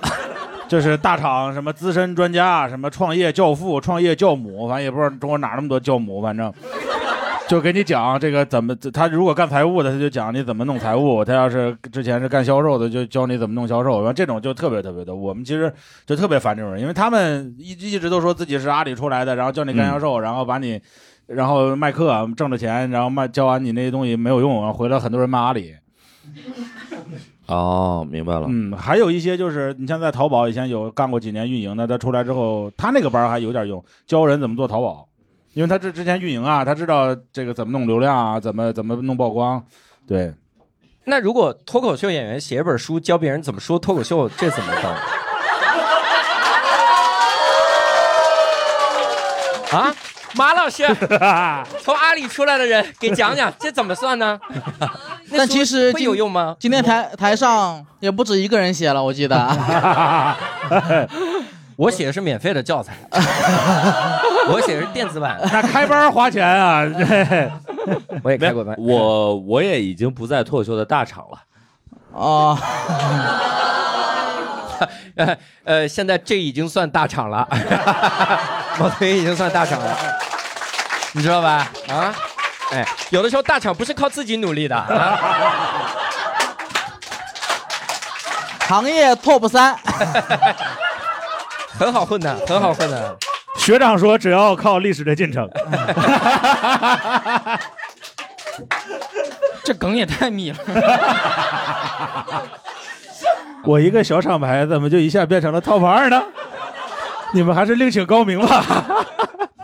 [0.67, 6.53] 就是大厂什么资深专家，什么创业教父、创业教母，反正也不知道中国哪那么多教母，反正
[7.47, 13.99] 就给你讲这个怎么，他如果干财务的，他就讲你怎么弄财务；他要是之前是干销售的，就教你怎么弄销售。
[13.99, 15.13] 完这种就特别特别的。
[15.13, 15.71] 我们其实
[16.05, 20.81] 就特别烦这种人，因为他们一一直都说自己是阿里出来的，然后教你干销售，然后把你。
[21.27, 25.73] 然后卖课挣着钱，然后卖教完你那些东西没有用，然后回来很多人骂阿里。
[27.47, 28.45] 哦，明白了。
[28.47, 35.07] 嗯，还有一些就是你像在淘宝以前有干过几年运营的，他出来之后，他那个班还有点用，教人怎么做淘宝，
[35.55, 39.65] 因为他这之前运营啊，他知道这个怎么弄流量啊，怎么怎么弄曝光，
[40.05, 40.33] 对。
[41.05, 44.93] 那如果脱口秀演员写一本书教别人怎么说脱口秀，这怎么办？
[49.79, 49.95] 啊，
[50.35, 50.85] 马老师，
[51.81, 54.37] 从阿里出来的人给讲讲，这怎么算呢？
[55.31, 56.57] 那但其实会有用吗？
[56.59, 59.37] 今天台台上也不止一个人写了，我记得。
[61.77, 62.95] 我写的是免费的教材，
[64.51, 67.51] 我写的是电子版，那开班花钱啊，对，
[68.23, 68.75] 我也开过班。
[68.77, 71.39] 我我也已经不在脱口秀的大厂了。
[72.11, 72.57] 哦，
[75.15, 77.47] 呃呃，现在这已经算大厂了，
[78.79, 79.97] 毛腿已经算大厂了，
[81.13, 81.67] 你知道吧？
[81.89, 82.13] 啊，
[82.71, 85.19] 哎，有的时候大厂不是靠自己努力的，啊、
[88.67, 89.75] 行业 top 三，
[91.77, 93.17] 很好混的，很好混的。
[93.57, 95.49] 学长说只要靠历史的进程，
[99.63, 100.57] 这梗也太密了。
[103.65, 106.23] 我一个小厂牌怎么就一下变成了 top 二呢？
[107.33, 108.63] 你们还是另请高明吧。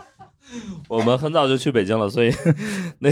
[0.88, 2.34] 我们很早就去北京了，所以
[2.98, 3.08] 那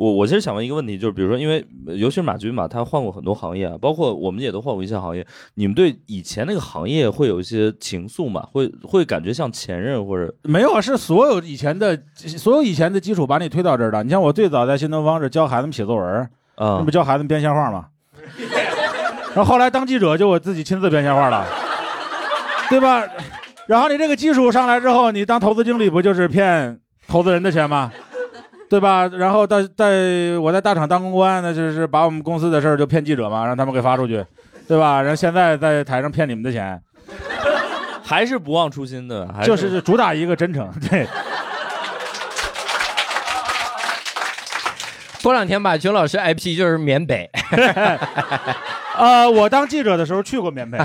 [0.00, 5.26] 我我其实想问一个问题，就是比如说，因为呃尤其是马军嘛，他换过很多行业啊，包括我们也都换过一些行业。
[5.56, 8.42] 你们对以前那个行业会有一些情愫吗？
[8.50, 14.02] 会会感觉像前任或者没有啊，是所有以前的所有以前的基础把你推到这儿的。
[14.02, 16.06] 你像我最早在新东方是教孩子们写作文，
[16.54, 17.88] 啊那不教孩子们编瞎话吗？
[19.34, 21.46] 然后后来当记者就我自己亲自编瞎话了，
[22.70, 23.04] 对吧？
[23.66, 27.92] 然后你这个技术上来之后，你当投资经理不就是骗投资人的钱吗？
[28.70, 29.06] 对吧？
[29.08, 34.24] 然后在在我在大厂当公关，那就是把我们公司的事儿就骗记者嘛，让他们给发出去，
[34.68, 35.02] 对吧？
[35.02, 36.80] 然后现在在台上骗你们的钱，
[38.02, 39.28] 还是不忘初心的？
[39.36, 41.06] 还就是主打一个真诚，对。
[45.22, 47.28] 过两天马军老师 IP 就是缅北，
[48.96, 50.78] 呃，我当记者的时候去过缅北，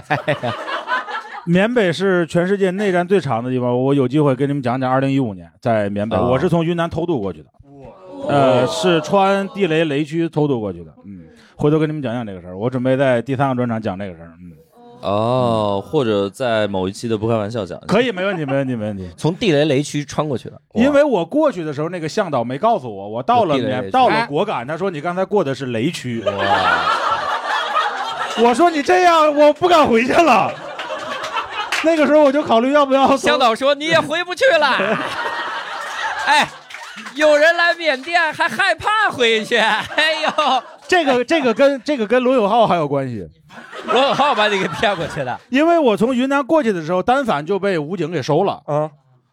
[1.45, 3.81] 缅北是全世界内战最长的地方。
[3.81, 7.49] 我有机会跟你们讲讲，二零一五年在缅北，哦我是从云南偷渡过去的，
[8.28, 10.91] 呃，是穿地雷雷区偷渡过去的。
[11.05, 14.32] 嗯，回头跟你们讲讲这个事儿，我准备在第三个专场讲这个事儿。
[14.41, 14.51] 嗯，
[15.01, 19.09] 哦，或者在某一期的不开玩笑讲，可以，没问题，没问题，没问题。
[19.17, 26.23] 从地雷雷区穿过去的，因为我过去的时候，那个向导没告诉我，我到了有地雷雷区缅，到哎了果敢，他说你刚才过的是雷区。
[28.38, 30.51] 我说你这样，我不敢回去了。
[31.84, 34.67] 那个时候我就考虑要不要向导说你也回不去了。
[36.26, 36.49] 哎，
[37.16, 43.28] 有人来缅甸还害怕回去， 哎呦，这个这个跟这个跟罗永浩还有关系，
[43.86, 45.39] 罗永浩把你给骗过去的。
[45.49, 48.61] 因为我从云南过去的时候，单反就被武警给收了。
[48.68, 48.89] 嗯，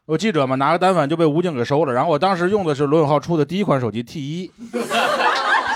[0.06, 1.92] 我记者嘛，拿个单反就被武警给收了。
[1.92, 4.50] 然后我当时用的是罗永浩出的第一款手机 T 一，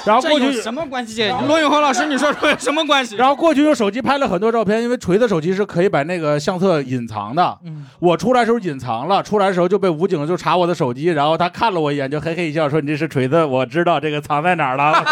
[0.07, 1.29] 然后过去什么关系？
[1.49, 3.17] 罗永浩老师，你说说有什么关系？
[3.17, 7.59] 然后过去用手机拍了很多照片，因为锤子手机是可以把那个相册隐藏的。
[7.65, 15.05] 嗯我出来时候隐藏了，出来的时候就被武警就查我的手机，然后他看了我一眼，就嘿嘿一笑说：“你这是锤子，我知道这个藏在哪儿了。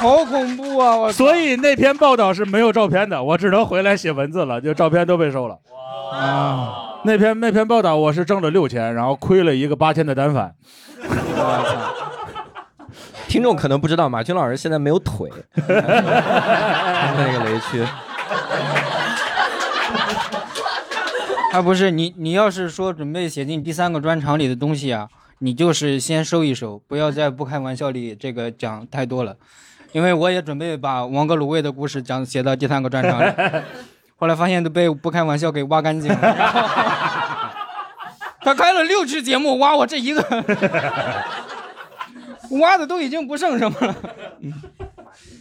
[0.00, 0.96] 好恐怖啊！
[0.96, 5.56] 我”所以那篇报道是没有照片的，我只能回来写文字了，就照片都被收了。
[6.12, 10.54] 啊，那篇那篇报道我是挣了六千，然后亏了一个八千的单反。
[13.26, 17.84] 听众可能不知道，马军老师现在没有腿， 那个雷区。
[21.50, 25.08] 他不是你，你要是说准备写进第三个专场里的东西啊，
[25.40, 29.36] 你就是先收一收，不要在不开玩笑里这个讲太多了，
[29.92, 33.32] 因为我也准备把王哥卤味的故事讲写到第三个专场里，
[34.22, 36.16] 后来发现都被不开玩笑给挖干净了。
[38.40, 40.22] 他开了六期节目，挖我这一个，
[42.60, 43.96] 挖的都已经不剩什么了。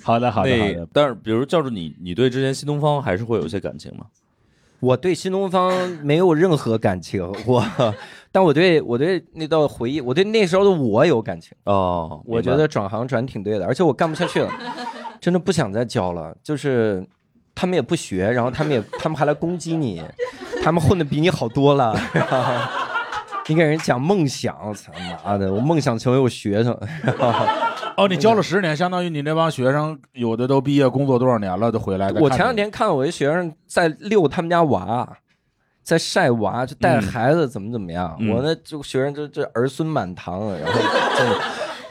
[0.01, 0.87] 好的，好的，好的。
[0.91, 4.07] 但是，比如教主你，你对之前新东方还是会有一些感情吗？
[4.79, 5.71] 我对新东方
[6.01, 7.63] 没有任何感情， 我，
[8.31, 11.55] 但我对我对那段回忆，我对那时候的我有感情。
[11.65, 14.51] 哦，我觉得转行转挺对的，而且我干不下去了，
[15.21, 16.35] 真的不想再教了。
[16.41, 17.07] 就是
[17.61, 20.01] 他们也不学，然后他们也他们还来攻击你，
[20.63, 21.95] 他们混的比你好多了。
[23.45, 24.91] 你给人讲梦想，操
[25.23, 26.75] 妈的，我梦想成为我学生。
[27.97, 32.09] 哦，你教了十年，相当于你那帮学生有的都毕业工作多少年了，都回来。
[32.13, 35.07] 我前两天看到我一学生在遛他们家娃，
[35.83, 38.17] 在晒娃，就带着孩子怎么怎么样。
[38.19, 40.79] 嗯我那就学生这这儿孙满堂，然后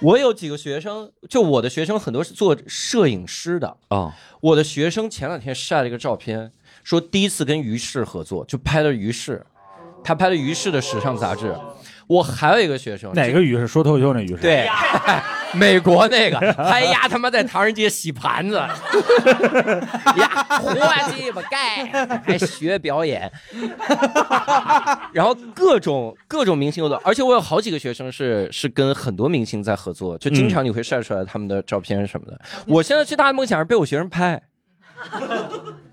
[0.03, 3.77] 我有几个学生，就我的学生很多是做摄影师的。
[3.89, 9.45] 啊，我的学生前两天晒了一个照片，说第一次跟于适合作，就拍了于适，
[10.03, 11.55] 他拍了于适的时尚杂志。
[12.11, 14.39] 我还有一个学生，哪个于是说脱口秀那于是？
[14.39, 14.67] 对，
[15.55, 18.57] 美国那个，哎呀，他妈在唐人街洗盘子，
[20.19, 20.75] 呀，活
[21.13, 23.31] 鸡巴盖，还学表演，
[25.15, 32.37] 然后各种各种明星都，而且我有好几个学生是是跟很多明星在合作，就经常你会晒出来他们的照片什么的。
[32.67, 34.43] 我现在最大的梦想是被我学生拍。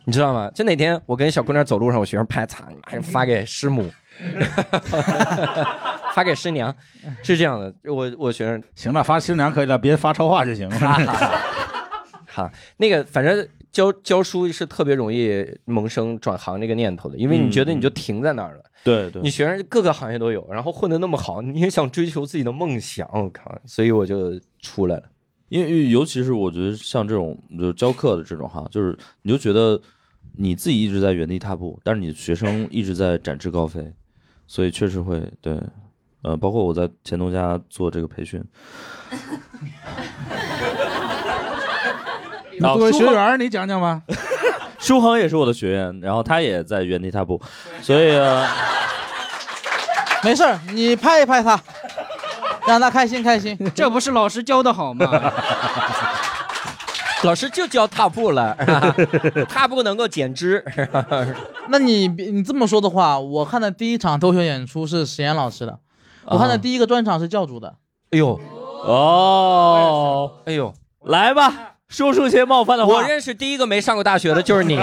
[0.04, 0.50] 你知道吗？
[0.56, 3.90] 就哪天我跟小姑娘走路上，我学生拍，擦，你妈发给师母，
[6.14, 6.76] 发给师娘，
[7.22, 7.74] 是这样的。
[7.84, 10.78] 我我学生行了，发师娘可以了，别发超话就行了。
[12.28, 18.64] 哈，那个反正教教书是特别容易萌生转行这个念头的，因为你觉得你就停在那儿了。
[18.84, 23.54] 对对你学生各个行业都有，然后混得那么好，你也想追求自己的梦想，我靠！
[23.66, 25.04] 所以我就出来了。
[25.50, 29.80] 因为尤其是我觉得像这种就是教课的这种哈，就是你就觉得
[30.38, 33.92] 你自己一直在原地踏步，但是你的学生一直在展翅高飞，
[34.48, 35.62] 所以确实会对，
[36.24, 38.44] 呃，包括我在钱东家做这个培训，
[42.60, 44.02] 那作为学员，你讲讲吧。
[44.80, 47.42] 舒恒也是我的学员，然后他也在原地踏步，
[47.82, 48.48] 所以、呃、
[50.24, 51.60] 没事儿，你拍一拍他，
[52.68, 53.58] 让他开心开心。
[53.74, 55.06] 这不是老师教的好吗？
[57.24, 58.56] 老师就教踏步了，
[59.50, 60.64] 踏步能够减脂。
[61.70, 65.80] 那你你这么说的话，我看的第一场脱口秀演出是石岩老师的，
[66.26, 67.76] 我看的第一个专场是教主的。
[68.12, 68.40] 哎呦，
[68.86, 70.74] 哦，哎呦，
[71.06, 72.94] 来吧，说出些冒犯的话。
[72.94, 74.80] 我认识第一个没上过大学的就是你。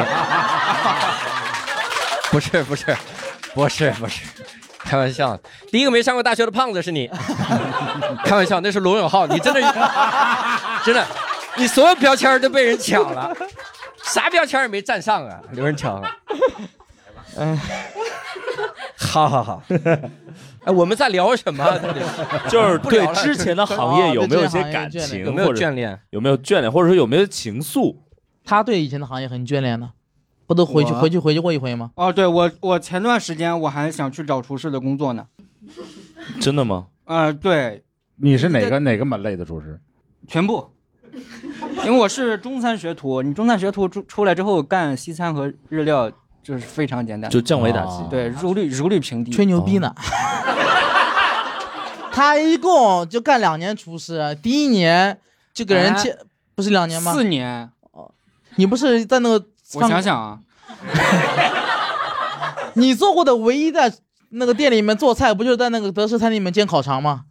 [2.30, 2.96] 不是不是
[3.54, 4.22] 不是不是，
[4.80, 5.38] 开玩笑，
[5.70, 7.08] 第一个没上过大学的胖子是你。
[8.24, 9.60] 开玩笑，那是罗永浩，你真的
[10.84, 11.06] 真的，
[11.58, 13.34] 你所有标签都被人抢了，
[14.02, 16.08] 啥标签也没占上啊，有人抢了。
[17.36, 17.58] 嗯，
[18.96, 19.62] 好好好。
[20.64, 21.78] 哎，我们在聊什么？
[22.48, 25.98] 就是对之前的行业有没有一些感情，有没有眷恋？
[26.10, 27.96] 有没有眷恋，或者说有没有情愫？
[28.44, 29.90] 他对以前的行业很眷恋呢，
[30.46, 31.90] 不都回去回去回去过一回吗？
[31.96, 35.26] 哦，对我我前段时间我还想去找厨师的工作呢。
[36.40, 36.86] 真的吗？
[37.04, 37.84] 呃，对，
[38.16, 39.78] 你是哪个哪个门类的厨师？
[40.26, 40.70] 全部。
[41.84, 46.10] 因为我是中餐学徒，你中餐学徒出出来之后干西餐和日料
[46.42, 48.02] 就是非常简单，就降维打击。
[48.02, 49.30] 哦对如履如履平地。
[49.30, 49.94] 吹牛逼呢。
[52.12, 55.18] 他一共就干两年厨师，第一年
[55.52, 56.16] 就给人哎，
[56.54, 57.12] 不是两年吗？
[57.12, 57.70] 四年，
[58.56, 59.44] 你不是在那个
[59.74, 60.38] 我想想啊，
[62.74, 63.92] 你做过的唯一在
[64.30, 67.24] 那个店里面做菜，不就是在那个德式餐厅里面煎烤肠吗？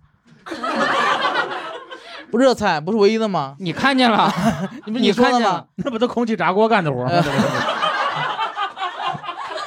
[2.33, 3.55] 不热菜不是唯一的吗？
[3.59, 4.33] 你看见了，
[4.87, 7.11] 你不你说看见了？，那不都空气炸锅干的活吗？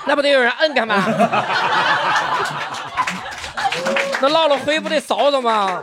[0.05, 0.97] 那不得有人摁干嘛？
[4.21, 5.81] 那落了灰不得扫扫吗？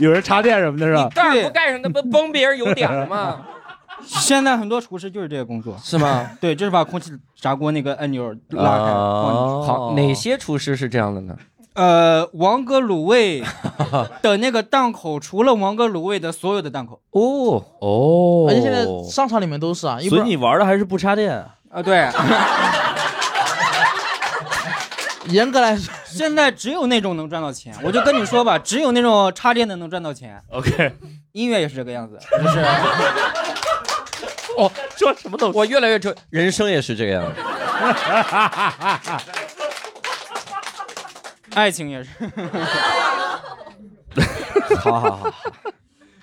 [0.00, 1.08] 有人插电什么的，是吧？
[1.14, 3.36] 盖儿不盖上，那不崩别人油点了吗？
[4.04, 6.28] 现在很多厨师就是这个工作，是吗？
[6.40, 9.68] 对，就是把空气炸锅那个按钮拉开放进去。
[9.68, 11.36] 好，哪些厨师是这样的呢？
[11.74, 13.42] 呃，王哥卤味
[14.22, 21.56] 的那个档口，除了王哥卤味的所有的档口哦哦，而且现在商场里面都是啊，一所以你玩的还是不插电啊？
[21.70, 22.08] 啊，对，
[25.34, 27.74] 严格来说，现在只有那种能赚到钱。
[27.82, 30.40] 我就跟你说吧，只有那种插电的能赚到钱。
[30.50, 30.94] OK，
[31.32, 32.60] 音乐也是这个样子，就是
[34.56, 37.32] 哦，说什么都我越来越这，人生也是这个样子。
[41.54, 42.10] 爱情也是。
[44.78, 45.28] 好好好，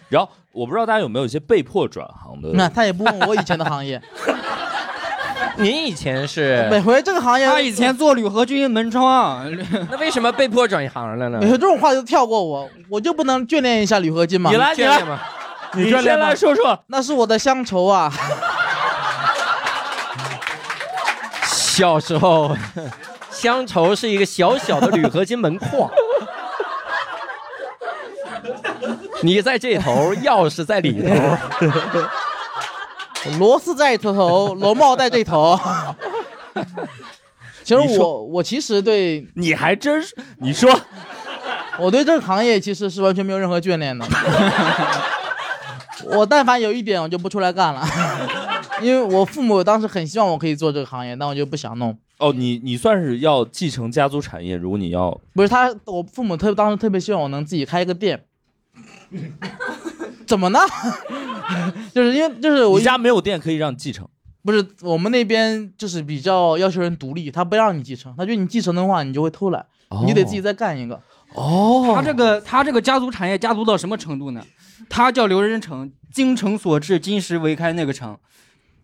[0.10, 4.02] 然后我不知道大家有没有一些被迫转行的，那他也不问我以前的行业，
[5.58, 9.46] 您以前是每回这个行业，他以前做铝合金门窗，
[9.92, 11.52] 那为什么被迫转行了呢每？
[11.52, 14.50] 回这种话就跳过我，我就不能眷恋一下铝合金吗？
[14.52, 15.02] 你来，你来？
[15.74, 16.18] 你先？
[16.20, 16.82] 来说说。
[16.88, 18.12] 那是我的乡愁啊！
[21.48, 22.56] 小时候，
[23.42, 25.90] 乡愁是一个小小的铝合金门框。
[29.24, 31.10] 你在这头，钥匙在里头。
[33.40, 35.60] 螺丝在这头，螺帽在这头。
[37.64, 40.80] 其实我我其实对你还真是，你说
[41.80, 44.06] 我对这个行业其实是完全没有任何眷恋的。
[46.06, 47.84] 我但凡有一点，我就不出来干了，
[48.82, 51.98] 因为我父母当时很希望我可以做这个行业，但我就不想弄。
[52.22, 58.24] 哦，你你算是要继承家族产业，如果你要不是他，我父母特当时特别希望我能自己开一个店。
[60.28, 60.60] 怎么呢？
[61.94, 64.08] 就是因为就是我你家没有店可以让你继承，
[64.44, 69.66] 不是我们那边就是比较要求人独立，他不让你继承，他觉得你继承的话你就会偷懒，
[70.06, 71.02] 你得自己再干一个。
[71.34, 74.46] 哦他这个他这个家族产业家族到什么程度呢？
[74.90, 78.18] 他叫刘仁成，精诚所至，金石为开那个成。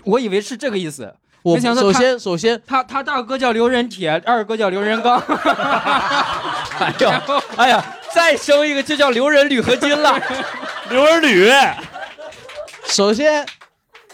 [0.03, 1.15] 我以为是这个意思。
[1.47, 5.17] 我首没想到他先首先他他大哥叫刘仁铁，二哥叫刘仁刚。
[6.77, 7.23] 哎呀，
[7.55, 10.19] 哎呀，再生一个就叫刘仁铝合金了。
[10.89, 11.49] 刘仁铝，
[12.85, 13.45] 首先，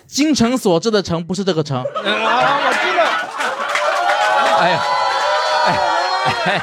[0.06, 3.04] 精诚所至的诚不是这个诚，我知道。
[4.60, 4.80] 哎呀，
[5.66, 5.74] 哎
[6.46, 6.62] 哎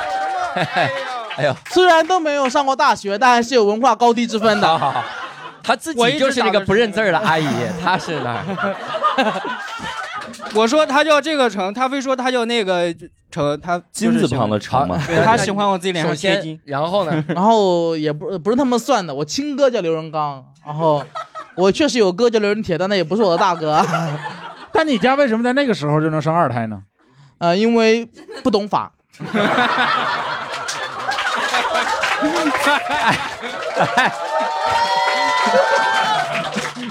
[0.55, 0.91] 哎哎
[1.39, 4.69] 哎呦，虽然都没有上过大学，但还是有文化高低之分的。
[4.69, 5.05] 好好好，
[5.65, 7.49] 他自己就是那个不认字儿的阿姨，
[7.83, 8.45] 他是那儿。
[10.55, 12.95] 我说他叫这个成，他非说他叫那个
[13.31, 15.01] 成，他金字旁的成嘛。
[15.07, 17.25] 对他喜欢往自己脸上贴金先。，然后呢？
[17.29, 21.05] 然后也不不是他们算的，我亲哥叫刘仁刚，然后
[21.55, 23.85] 我确实有哥叫刘仁铁，但那也不是我的大哥，
[24.73, 26.83] 但你家为什么在那个时候就能生二胎呢？
[27.39, 28.09] 呃，因为
[28.43, 28.93] 不懂法。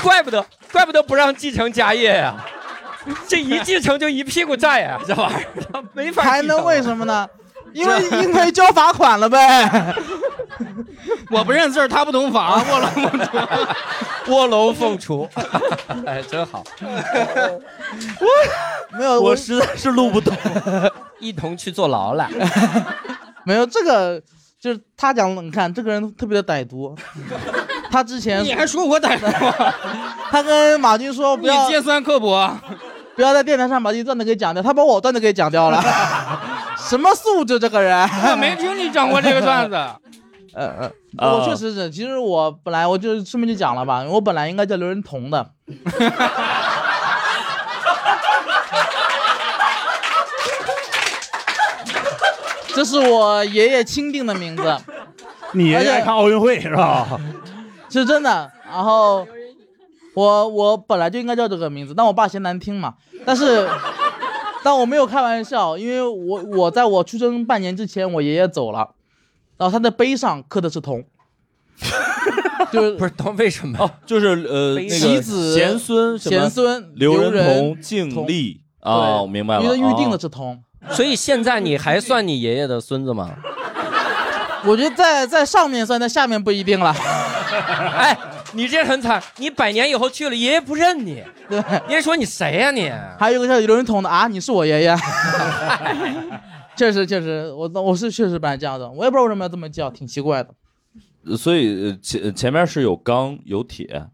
[0.01, 2.33] 怪不得，怪不得不让继承家业呀、
[3.27, 6.23] 这一继承就一屁股债呀、这玩意儿没法。
[6.23, 7.27] 还能为什么呢？
[7.73, 9.95] 因为因为交罚款了呗。
[11.31, 15.29] 我不认字儿，他不懂法， 卧龙凤雏卧龙凤雏？
[16.05, 16.63] 哎，真好，
[18.97, 20.35] 没有我实在是录不懂。
[21.19, 22.27] 一同去坐牢了。
[23.45, 24.21] 没有这个，
[24.59, 26.95] 就是他讲，你看这个人特别的歹毒。
[27.91, 29.27] 他之前你还说我歹毒？
[30.31, 32.55] 他跟马军说不你要尖酸刻薄。
[33.19, 35.83] 不要在电台上把这段子给讲掉，他把我段子给讲掉了，
[36.87, 38.09] 什么素质这个人？
[38.31, 39.75] 我没听你讲过这个段子。
[40.55, 40.85] 呃呃，
[41.17, 45.45] 啊我确实是，其实我本来我就顺便就讲了吧，我本来应该叫刘仁彤的。
[52.73, 54.77] 这是我爷爷钦定的名字，
[55.51, 57.05] 你而且爱看奥运会是吧？
[57.89, 58.49] 是真的。
[58.71, 59.27] 然后
[60.15, 62.95] 我我本来就应该叫这个名字，但我爸嫌难听嘛。
[63.25, 63.67] 但是，
[64.63, 68.89] 但我没有开玩笑，因为我我在我出生半年之前，我爷爷走了，
[69.57, 71.03] 然后他的碑上刻的是铜，
[72.71, 73.77] 就是 不是，懂为什么？
[73.79, 79.63] 哦，就是呃那个其子贤孙贤孙刘仁仁同、敬立啊，我明白了。
[79.63, 80.61] 因为预定的哦是铜。
[80.91, 83.29] 所以现在你还算你爷爷的孙子吗？
[84.65, 86.91] 我觉得在在上面算，在下面不一定了。
[87.97, 88.17] 哎，
[88.53, 92.91] 你这很惨，你百年以后去了，爷爷不认你，对，爷爷说你谁呀、你？
[93.17, 94.95] 还有一个叫刘仁彤的啊，你是我爷爷。
[96.75, 100.49] 确实确实，我我是确实本来这样的，我也不知道为什么要这么叫，挺奇怪的。
[101.25, 104.07] 呃所以呃前前面是有钢有铁，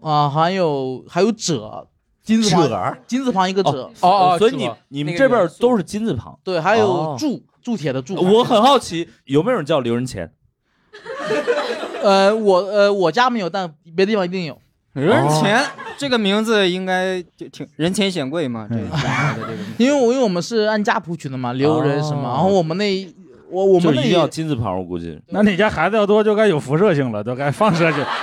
[0.00, 1.88] 啊，还有还有褶，
[2.22, 3.90] 金字褶旁，金字旁一个褶。
[4.00, 6.38] 哦哦所以你你们这边都是金字旁。
[6.44, 8.14] 对，还有哦铸铸铁的铸。
[8.14, 10.30] 我很好奇，有没有人叫刘仁乾？
[12.04, 14.56] 呃，我呃我家没有，但别的地方一定有。
[14.92, 15.64] 刘仁乾
[15.98, 18.90] 这个名字应该就挺人前显贵嘛，这个的
[19.36, 19.48] 这个
[19.78, 22.32] 因为我因为我们是按家谱取的嘛，刘人什么，哦。
[22.34, 23.14] 然后我们那
[23.50, 25.20] 我我们那就一定要金字旁，我估计。
[25.28, 28.04] 那你家孩子要多，就该有辐射性了，都该放射性。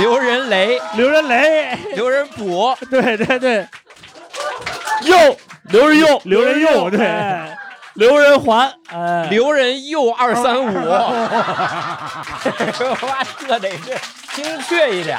[0.00, 3.68] 刘仁雷、刘仁雷，刘仁补，对 对对，
[5.02, 5.14] 佑，
[5.70, 7.56] 刘仁佑，刘仁佑，对，哎。
[7.94, 11.12] 刘仁环，哎，刘仁佑二三五， 哇，
[13.46, 13.98] 这得是
[14.32, 15.18] 精确一点。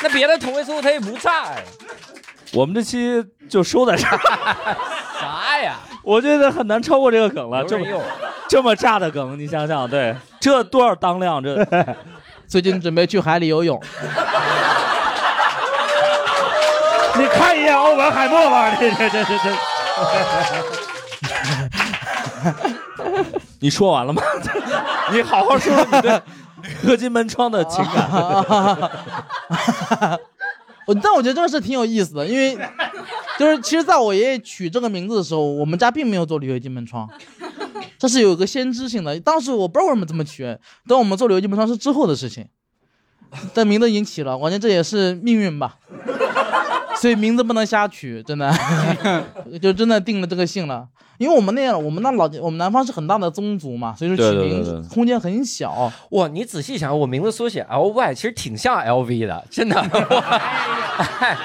[0.00, 1.56] 那别的同位素它也不炸呀，
[2.54, 4.18] 我们这期就收在这儿，
[5.20, 5.74] 啥呀？
[6.02, 7.62] 我觉得很难超过这个梗了。
[7.64, 7.86] 这么
[8.48, 11.42] 这么炸的梗，你想想，对，这多少当量？
[11.42, 11.54] 这。
[12.48, 13.78] 最近准备去海里游泳，
[17.16, 17.56] 你看
[17.92, 19.52] 欧本海默吧，这 这这这这。
[23.60, 24.22] 你说完了吗？
[25.12, 26.22] 你好好说说你对
[26.82, 28.10] 合金门窗的情感。
[30.86, 32.58] 我但我觉得这个事挺有意思的，因为
[33.38, 37.06] 就是其实在我爷爷取这个名字的时候，我们家并没有做铝合金门窗，
[37.98, 39.20] 这是有个先知性的。
[39.20, 42.48] 当时我不知道为什么这么取，等我们做铝合金门窗是之后的事情，
[43.54, 45.76] 但名字已经起了，我觉得这也是命运吧。
[47.02, 48.48] 所以名字不能瞎取，真的，
[49.60, 50.86] 就真的定了这个姓了。
[51.18, 55.90] 因为我们那样，我们那老我们南方是很大的宗族嘛，所以说取对对名对对空间很小。
[56.10, 59.80] 哇，你仔细想，我名字缩写 L Y 其实挺像 L V 的，真的。
[61.18, 61.36] 哎，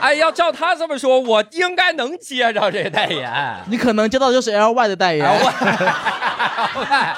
[0.00, 3.30] 哎，要照他这么说，我应该能接着这个代言。
[3.66, 5.26] 你可能接到就是 L Y 的代言。
[5.26, 7.16] L Y，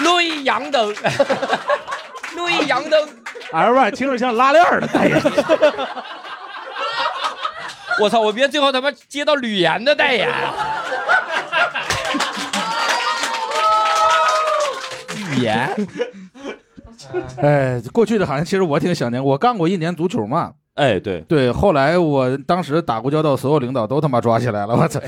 [0.00, 0.92] 路易杨登，
[2.34, 3.08] 路易杨登，
[3.52, 5.20] L Y 听着像拉链儿的代言，
[8.00, 8.20] 我操！
[8.20, 10.28] 我别最后他妈接到吕岩的代言。
[15.30, 15.70] 吕岩，
[17.40, 20.52] 哎，过去的好像其实我挺想念，我干过一年足球嘛。
[20.74, 25.00] 哎，对，对，后来我当时打过交道，所有领导都他妈抓起来了，我操！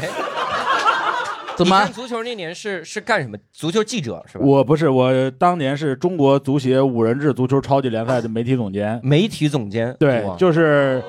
[1.58, 3.36] 怎么足球那年是是干什么？
[3.52, 4.44] 足球记者是吧？
[4.46, 9.00] 我不是，我当年是中国足协五人制足球超级联赛的媒体总监。
[9.02, 9.92] 媒体总监。
[9.98, 11.02] 对，就是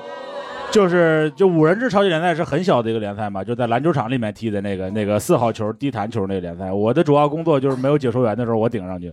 [0.72, 6.72] 就是就五人制超级联赛是很小的一个联赛嘛，就在篮球场里面踢的那个那个四号球低弹球那个联赛。
[6.72, 9.12] 我的主要工作就是没有解说员的时候我顶上去，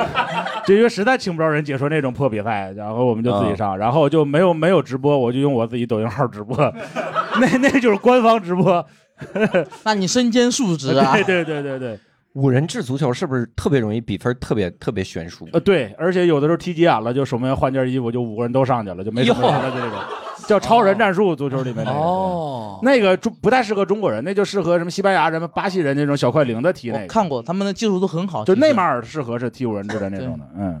[0.66, 6.56] 就因为实在请不着人解说那种破比赛，然后我们就自己上，然后就没有没有直播，我就用我自己抖音号直播，
[7.40, 8.84] 那那就是官方直播。
[9.84, 11.14] 那你身兼数职啊？
[11.24, 12.00] 对对对对对，
[12.34, 15.48] 五人制足球是不是特别容易比分特别特别悬殊？
[15.52, 19.98] 呃对，而且有的时候踢急眼了，就守门员换件衣服，就五个人都上去了，就没什么了，就这种
[20.46, 21.98] 叫超人战术，足球里面那个。
[21.98, 27.02] 哦，那个中不太适合中国人，那就适合什么西班牙人、巴西人那种小快灵的踢那个。
[27.02, 28.44] 我看过，他们的技术都很好。
[28.44, 30.80] 就内马尔适合是踢五人制的那种的，嗯，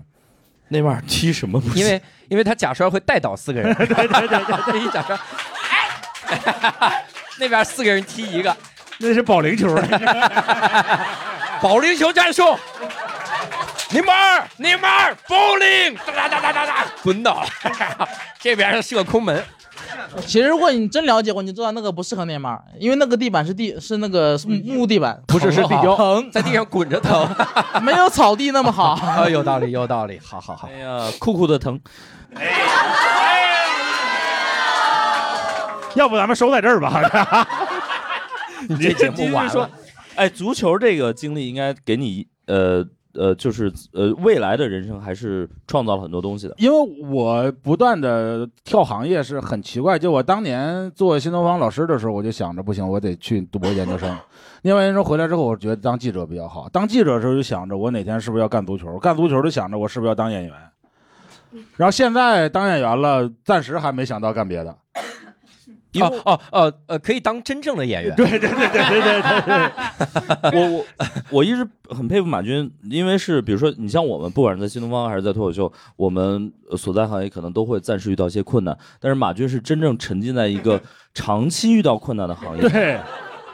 [0.68, 1.82] 内马尔踢什么不行？
[1.82, 5.18] 因为因为他假摔会带倒四个人，对对对对， 一假摔，
[6.28, 7.04] 哎，
[7.38, 8.56] 那边四个人踢一个，
[8.98, 9.68] 那是保龄球。
[11.60, 12.56] 保龄球战术，
[13.90, 17.48] 尼马尔，尼马尔，bowling，哒哒哒哒哒，滚倒了，
[18.38, 19.42] 这边是个空门，
[20.24, 27.28] 其实如果你真了解过，你知道那个不适合内马尔，因为那个地板是地是那个木木地板，不是是地胶疼，在地上滚着疼，
[27.82, 28.92] 没有草地那么好。
[28.92, 30.68] 啊，有道理，有道理，好好好。
[30.72, 31.80] 哎，呀，酷酷的疼。
[35.94, 37.46] 要不咱们收在这儿吧？
[38.68, 39.70] 你这节目完说了，，
[40.16, 42.84] 哎，足球这个经历应该给你呃
[43.14, 46.54] 呃，就是呃未来的人生还是创造了很多东西的。
[46.58, 54.16] 因为我不断的跳行业是很奇怪，就我当年做新东方老师的时候，我就想着不行，我得去读博研究生。
[54.62, 56.68] 念完研究生回来之后，我觉得当记者比较好。
[56.68, 60.52] 当记者的时候就想着我哪天是不是要干足球，干足球就想着我是不是要当演员。
[61.76, 64.76] 然后现在当演员了，暂时还没想到干别的。
[66.00, 68.14] 哦哦哦呃，可以当真正的演员。
[68.16, 69.70] 对对对对对对对。
[70.52, 70.84] 我我
[71.30, 80.80] 我一直很佩服马军，因为是比如说你像我们，不管是在新东方还是在脱口秀，我们所在行业可能都会暂时遇到一些困难，但是马军是真正沉浸在一个
[81.14, 83.00] 长期遇到困难的行业，对，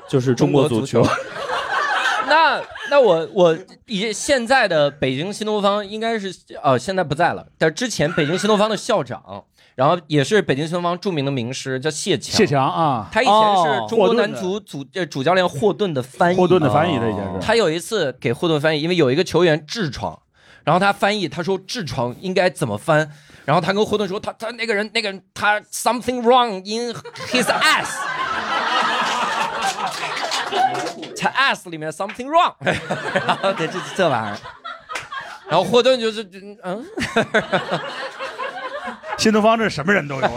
[0.09, 1.05] 就是中国足球。
[2.27, 9.45] 那那我我以现在的北京新东方应该是呃现在不在了，但之前北京新东方的校长。
[9.75, 12.37] 然后也是北京新东方著名的名师叫谢强。
[12.37, 16.37] 谢强啊，他以前是中国男足主呃主教练霍顿的翻译。
[16.37, 17.39] 霍顿的翻译他以前是。
[17.41, 20.17] 他有一次给霍顿翻译，因为有一个球员痔疮，
[20.63, 23.11] 然后他翻译，他说痔疮应该怎么翻，
[23.45, 26.95] 然后他跟霍顿说他他那个人那个人他 something wrong in
[27.29, 27.91] his ass。
[31.17, 34.37] 他 ass 里面 something wrong， 然后这这这玩意儿，
[35.49, 36.23] 然后霍顿就是
[36.63, 36.85] 嗯，
[39.19, 40.29] 新东方这什么人都有，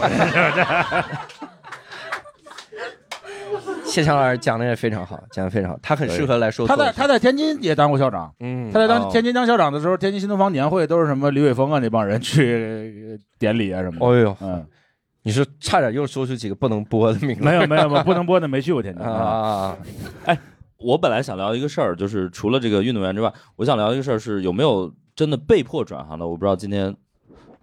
[3.84, 6.66] 谢强老师讲的也非常好，讲的非常好，他很适合来说。
[6.66, 14.06] 他在他在天津也当过校长，嗯，他在当哦天津当校长的时候，天津新东方年会都是什么李伟峰啊那帮人去典礼啊什么的。
[14.06, 14.66] 哦呦，嗯，
[15.22, 17.42] 你是差点又说出几个不能播的名字？
[17.42, 19.76] 没有没有没有，不能播的没去过天津啊啊啊！
[20.26, 20.38] 哎，
[20.78, 26.26] 我本来想聊一个事儿，就是除了这个运动员之外，我想聊一个事儿是有没有真的被迫转行的？
[26.26, 26.94] 我不知道今天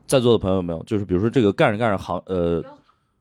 [0.08, 2.64] 在座的朋友有没有，就是比如说这个干着干着行呃，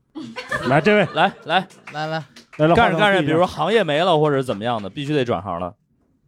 [0.69, 2.23] 来这位来来来来
[2.59, 5.75] 来了，干着干着，比如说行业没了或者怎么样的，必须得转行了，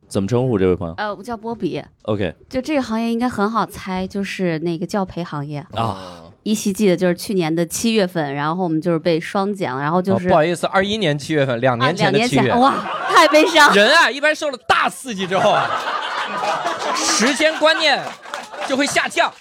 [0.08, 5.64] 怎么称呼这位朋友呃，我叫波比，？OK 就这个行业应该很好猜，就是那个教培行业。
[5.74, 12.74] 啊，依稀记得就是去年的七月份，然后我们就是被双减，然后就是、哦不好意思，二一年七月份，两啊年前两年的七月，前，哇，
[13.08, 13.74] 太悲伤。
[13.74, 15.68] 人啊，一般受了大刺激之后啊，
[16.94, 18.02] 时间观念
[18.68, 19.32] 就会下降，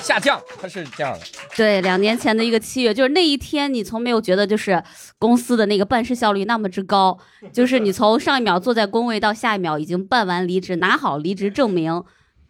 [0.00, 1.20] 下降，它是这样的。
[1.56, 4.82] 对，两年前的一个七月，就是那一天，你从没有觉得就是
[5.18, 7.18] 公司的那个办事效率那么之高，
[7.52, 12.02] 就是你从上一秒坐在工位到下一秒已经办完离职，拿好离职证明，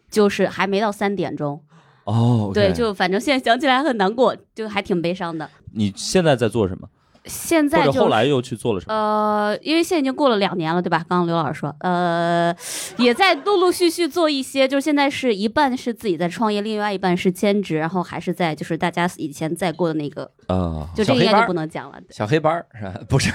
[0.09, 1.61] 就是还没到三点钟。
[2.05, 5.49] 哦，对，就反正现在想起来很难过，就还挺悲伤的。
[5.73, 6.87] 你现在在做什么？
[7.25, 8.93] 或现在后来又去做了什么？
[8.93, 10.97] 呃，因为现在已经过了两年了，对吧？
[11.09, 12.55] 刚刚刘老师说，呃，
[12.97, 21.99] 也在陆陆续续做一些，就是现在是一半是自己在创业，另外一半是兼职，然后还是在就是大家以前在过的那个，啊，就这应该就不能讲了。
[22.09, 22.93] 小黑班儿是吧？
[23.09, 23.31] 不是，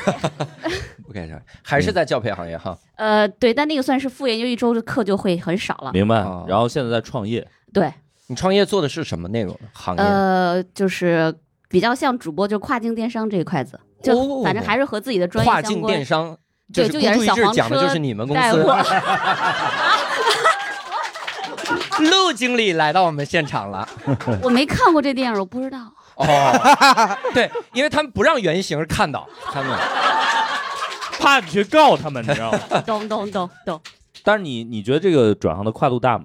[1.04, 2.78] 不该讲，还是在教培行业哈。
[2.96, 5.90] 呃，对，但那个算是副研，就一周的课就会很少了。
[5.92, 6.44] 明白哦。
[6.48, 7.92] 然后现在在创业，对，
[8.28, 9.58] 你创业做的是什么内容？
[9.72, 10.02] 行业？
[10.02, 11.34] 呃，就是
[11.70, 15.80] 比较像主播，就是跨境电商这一块子，就哦反正还是和自己的专业跨境。
[15.86, 16.36] 电商，
[16.74, 18.62] 对，是就也是讲的就是你们公带司。
[18.64, 18.76] 货。
[22.00, 23.88] 陆经理来到我们现场了。
[24.42, 25.78] 我没看过这电影，我不知道。
[26.16, 29.78] 哦，对，因为他们不让原型看到，他们
[31.20, 32.58] 怕你去告他们，你知道吗？
[32.84, 33.80] 懂懂懂懂。
[34.24, 36.24] 但是你你觉得这个转行的跨度大吗？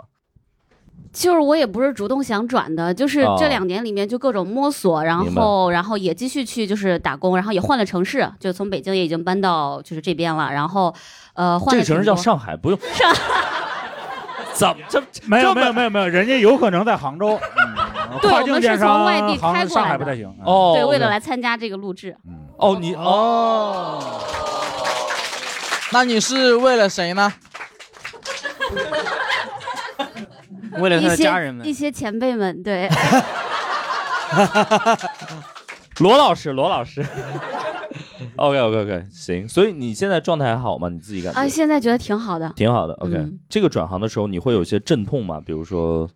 [1.14, 10.94] 就是我也不是主动想转的，就是哦这两年里面就各种摸索，然后然后也继续去就是打工，然后也换了城市，就从北京也已经搬到就是这边了，然后
[11.34, 12.80] 呃换了这个城市叫上海，不用。
[12.94, 13.14] 上。
[14.56, 14.76] 怎么？
[14.88, 17.38] 这没有没有没有没有，人家有可能在杭州，
[18.10, 19.70] 嗯对我们是从外地开过来的。
[19.70, 20.34] 上海不太行。
[20.40, 22.16] 嗯哦，对，为了来参加这个录制，
[22.58, 22.78] 哦。
[22.80, 24.02] 你哦，
[25.92, 27.34] 那你是为了谁呢？
[30.82, 32.90] 为了他的一些家人们一，些前辈们，对，
[36.00, 37.04] 罗老师罗老师，
[38.36, 40.90] OK OK OK 行，所以你现在状态还好吗？
[40.90, 41.40] 你自己感觉？
[41.40, 42.52] 啊，现在觉得挺好的。
[42.56, 45.42] 挺好的，OK、嗯这个转行的时候，你会有一些阵痛吗？
[45.46, 46.10] 比如说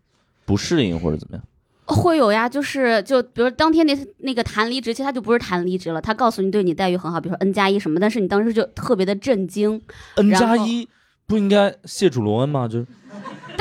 [0.46, 1.44] 不适应或者怎么样？
[1.86, 9.82] 会有呀，就是就比如当天那那个谈离职，其实他就不是谈离职了，他告诉你对你待遇很好，比如说 N 加一什么，但是你当时就特别的震惊。
[10.18, 10.88] N 加一
[11.26, 12.68] 不应该谢主隆恩吗？
[12.68, 12.86] 就是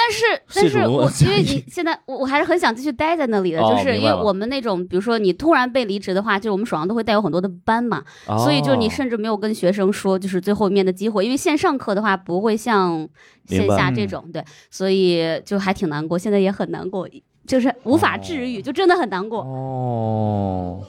[0.08, 13.06] 但是 但是我因为你 现在我我还是很想继续待在那里的，哦就是因为我们那种比如说你突然被离职的话，就是我们手上都会带有很多的班嘛，所以就你哦甚至没有跟学生说就是最后一面的机会，因为线上课的话不会像
[13.46, 17.08] 线下这种对，所以就还挺难过，现在也很难过，
[17.46, 19.40] 就是无法治愈，就真的很难过。
[19.40, 20.80] 哦，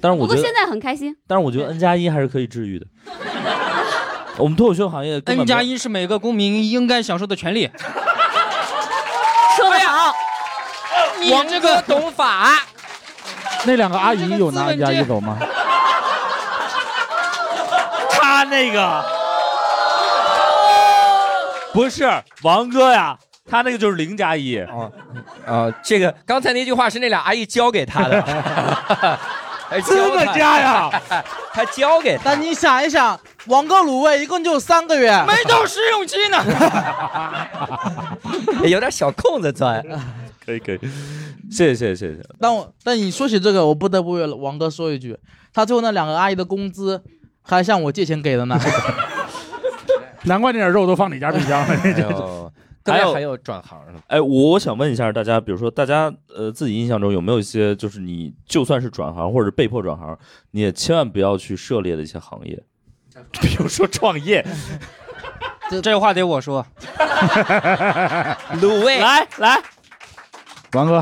[0.00, 2.86] 但是不过现我觉得，在很开心，但是我觉得 N 加一还是可以治愈的。
[4.38, 7.68] 我们脱口秀行业 N 加一是每个公民应该享受的权利。
[9.56, 10.12] 说得好，
[11.20, 12.62] 你这个懂法，
[13.64, 15.36] 那两个阿姨有拿 N 加一走吗？
[18.10, 19.04] 他那个。
[21.72, 22.10] 不是
[22.42, 23.16] 王哥呀，
[23.48, 24.58] 他那个就是零加一。
[24.58, 24.90] 啊，
[25.46, 28.22] 啊，这个刚才那句话是那俩阿姨教给他的，
[29.68, 30.90] 还教这么他加呀？
[31.52, 36.44] 他教给他，但你想一想，王哥卤味一共就三个月，没到试用期呢，
[38.66, 39.84] 有点小空子钻。
[40.48, 40.78] 可以可以，
[41.50, 42.22] 谢谢谢谢谢谢。
[42.40, 45.14] 但我但你说起这个，我不得不为王哥说一句，
[45.52, 47.02] 他最后那两个阿姨的工资
[47.42, 48.58] 还向我借钱给的呢。
[50.24, 52.50] 难怪那点肉都放你家冰箱了。
[52.86, 54.00] 还有还有转行的吗？
[54.06, 60.18] 哎，我想问一下大家，比如说大家呃自己印象中有没有一些，就是你就算是转行或者被迫转行，
[60.52, 62.58] 你也千万不要去涉猎的一些行业，
[63.42, 64.42] 比如说创业。
[65.82, 66.64] 这话得我说。
[68.62, 69.60] 卤味来来，
[70.72, 70.96] 王哥，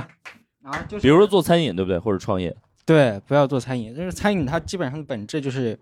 [0.62, 1.98] 啊，就是比如说做餐饮，对不对？
[1.98, 3.94] 或者创业，对，不要做餐饮。
[3.94, 5.78] 就是餐饮，它基本上的本质就是，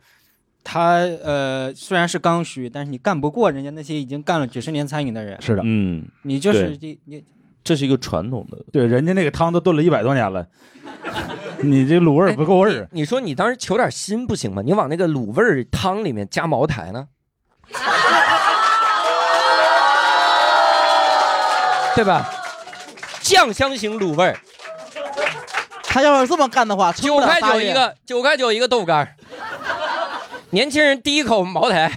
[0.63, 7.23] 它呃虽然是刚需，但是你干不过人家那些已经干了几十年餐饮的人，是的，嗯，你就是你你
[7.63, 8.59] 这是一个传统的。
[8.73, 10.47] 对，人家那个汤都炖了一百多年了，
[11.63, 12.89] 你这卤味儿不够味儿。
[12.93, 14.63] 你说你当时求点心不行吗？
[14.65, 17.09] 你往那个卤味儿汤里面加茅台呢？
[21.95, 22.29] 对吧？
[23.25, 24.39] 酱香型卤味儿，
[25.83, 27.73] 他要是这么干的话，撑九块九一。
[27.73, 29.17] 个，九块九一个豆干儿。
[30.51, 31.91] 年轻人第一口茅台，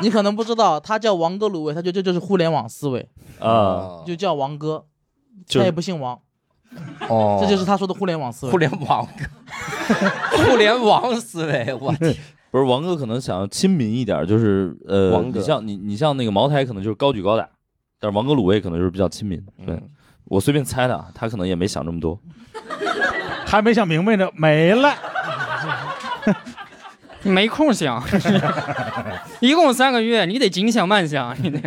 [0.00, 3.08] 你可能不知道，他叫王哥卤味，他就这就是互联网思维，
[3.38, 4.84] 啊，就叫王哥，
[5.46, 6.18] 就他也不姓王，
[7.08, 7.38] 哦。
[7.40, 8.52] 这就是他说的互联网思维。
[8.52, 9.06] 互联网，
[10.44, 12.14] 互联网思维，我天
[12.50, 15.38] 不是王哥可能想要亲民一点，就是呃，王哥。
[15.38, 17.48] 你像你你像那个茅台可能就是高举高打，
[18.02, 19.40] 但是王哥卤味可能就是比较亲民。
[19.64, 19.82] 对、嗯
[20.24, 22.18] 我随便猜的，啊，他可能也没想这么多。
[23.46, 24.94] 还没想明白呢，没了。
[27.22, 28.02] 你没空想，
[29.40, 31.58] 一共三个月，你得紧想慢想，你得。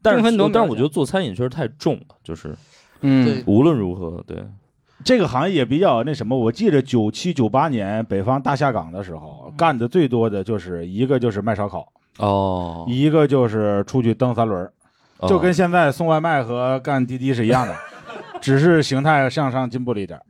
[0.00, 2.54] 但是但是我觉得做餐饮确实太重了，就是
[3.00, 4.44] 嗯对，无论如何，对，
[5.04, 11.86] 这个行业也比较那什么，我记得九七九八年北方大下岗的时候，干的最多的就是一个就是卖烧烤，
[12.18, 14.72] 哦，一个就是出去蹬三轮儿，
[15.28, 17.76] 就跟现在送外卖和干滴滴是一样的，
[18.40, 20.20] 只是形态向上进步了一点。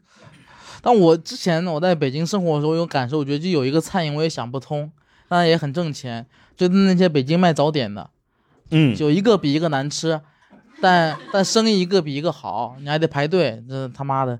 [0.80, 4.90] 但我之前我在北京生活的时候有感受，我觉得就有一个餐饮我也想不通，
[5.28, 6.26] 但也很挣钱，
[6.56, 8.10] 就是那些北京卖早点的，
[8.70, 10.20] 嗯，就一个比一个难吃，
[10.80, 14.38] 但 但生意一个比一个好，你还得排队，这他妈的。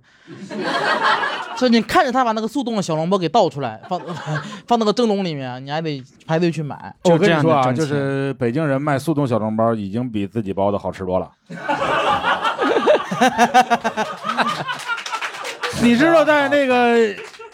[1.57, 4.00] 就你看着他把那个速冻的小笼包给倒出来，放
[4.66, 6.94] 放那个蒸笼里面，你还得排队去买。
[7.05, 11.30] 我跟你说啊，就是北京人卖速冻小笼包已经比自己包的好吃多了。
[15.82, 16.96] 你知道在那个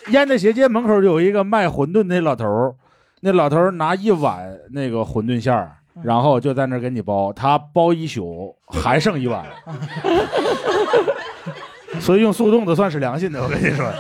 [0.09, 2.75] 烟的斜街门口有一个卖馄饨的老头儿，
[3.21, 9.45] 那老头儿拿一碗那个馄饨馅儿，然后就在那儿给你包，他包一宿还剩一碗，
[12.01, 13.93] 所以用速冻的算是良心的，我跟你说。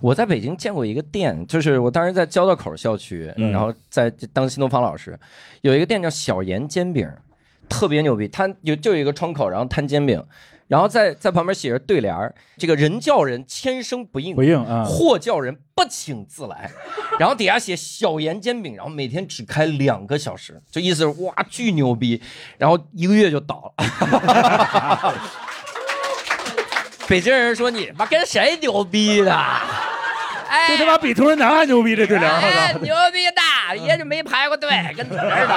[0.00, 5.18] 我在北京见过一个店，就是我当时在交道口校区，嗯然后在当新东方老师，
[5.60, 7.06] 有一个店叫小严煎饼，
[7.68, 10.24] 特别牛逼，摊有就有一个窗口，然后摊煎饼，
[10.68, 16.70] 然后在在旁边写着对联儿，这个人叫人千声不应不，应啊，货叫人不请自来，
[17.18, 22.22] 然后底下写小严煎饼，然后每天只开两个小时，就意思是哇巨牛逼，
[22.56, 23.84] 然后一个月就倒了。
[27.10, 29.34] 北京人说你妈跟谁牛逼呢？
[30.48, 35.54] 哎这他妈比同仁堂还牛逼，这对联儿，哎，牛逼大，爷就没排过队， 跟你似的。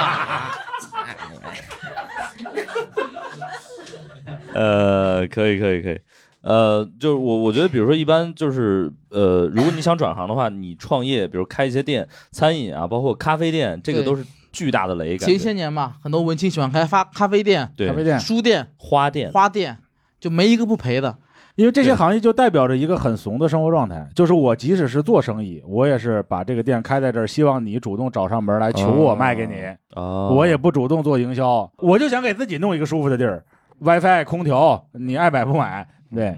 [4.52, 6.00] 呃，可以可以可以，
[6.42, 17.86] 呃，就是我我觉得，比如说一般就是呃，如果你想转行的话，你创业，比如开一些店，餐饮啊，包括咖啡店，这个都是巨大的雷，感前些年嘛，很多文青喜欢开发咖啡店、对。
[17.88, 19.78] 咖啡店，书店、花店，花店，
[20.20, 21.18] 就没一个不赔的。
[21.56, 29.62] 因为这些行业就代表着一个很怂的生活状态，就是我即使是做生意，我也是把这个店开在这儿，希望你主动找上门来求我卖给你，
[29.94, 33.44] 啊，我也不主动做营销，我就想给自己弄一个舒服的地儿
[33.78, 35.86] ，WiFi、空调，你爱买不买？
[36.12, 36.36] 对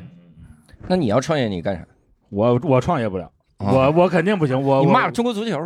[0.87, 1.85] 那你要创业，你干啥？
[2.29, 3.25] 我我创业不了，
[3.57, 5.59] 啊我我肯定不行，我你骂中国足球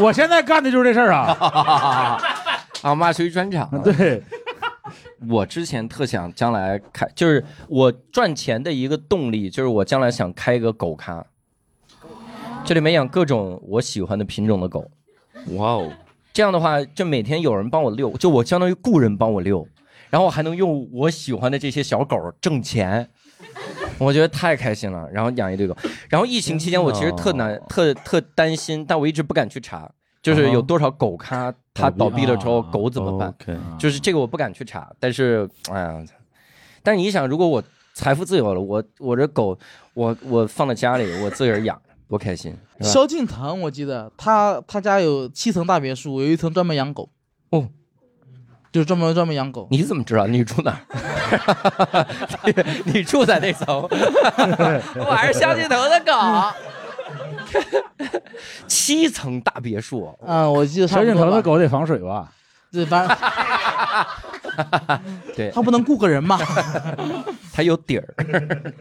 [0.00, 2.18] 我现在干的就是这事儿啊，
[2.82, 2.94] 啊？
[2.94, 3.68] 骂出一专场。
[3.82, 4.22] 对，
[5.26, 11.26] 我之前特想将来开，就是我赚钱的一个动力，就是我将来想开一个狗咖，
[12.64, 14.90] 这里面养各种我喜欢的品种的狗。
[15.56, 15.92] 哇哦，
[16.32, 19.66] 这样的话，就每天有人帮我遛，就我相当于雇人帮我遛，
[20.10, 23.08] 然后我还能用我喜欢的这些小狗挣钱，
[23.98, 25.08] 我觉得太开心了。
[25.12, 25.76] 然后养一堆狗，
[26.08, 29.90] 然后疫情期间我其实特难、特特担心，但我一直不敢去查，
[30.22, 33.34] 就是有多少狗咖它倒闭了之后，啊狗怎么办？
[33.78, 36.04] 就是这个我不敢去查，但是哎呀，
[36.82, 37.62] 但是你想，如果我
[37.94, 39.58] 财富自由了，我我这狗，
[39.94, 42.90] 我我放在家里，我自个儿养，多开心， 是吧？
[42.90, 47.08] 萧敬腾，我记得他他家有七层大别墅，有一层专门养狗。
[47.50, 47.68] 哦，
[48.70, 49.68] 就是专门专门养狗。
[49.70, 52.06] 你怎么知道你住哪儿？
[52.84, 53.66] 你你住在那层，
[54.98, 56.12] 我还是萧敬腾的狗。
[58.66, 61.42] 七层大别墅，嗯，我记得差萧敬腾的。
[61.42, 62.32] 狗得防水吧？
[62.70, 63.16] 对，反正
[65.34, 66.38] 对他不能雇个人嘛。
[67.50, 68.14] 他有底儿。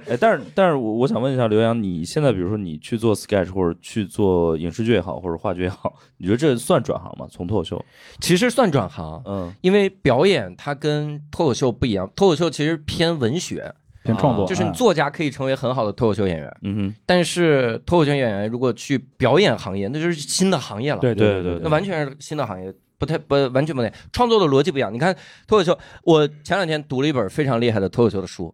[0.07, 7.25] 哎，但是但是我我想问一下刘洋，你现在比如说你去做 sketch 或者去做影视剧也好，或者话剧也好，你觉得这算转行吗？
[7.31, 7.83] 从脱口秀，
[8.19, 13.73] 其实算转行，嗯，因为表演它跟脱口秀不一样，脱口秀其实偏文学，
[14.07, 20.99] 偏创作，就是你嗯作家可以成为很好的脱口秀演员，嗯哼，但是脱口秀演员如果去表演行业，那就是新的行业了。
[20.99, 24.93] 对对对那完全是新的行业，不太不完全不对，创作的逻辑不一样。
[24.93, 25.15] 你看
[25.45, 28.53] 脱口秀，我前两天读了一本非常厉害的脱口秀的书，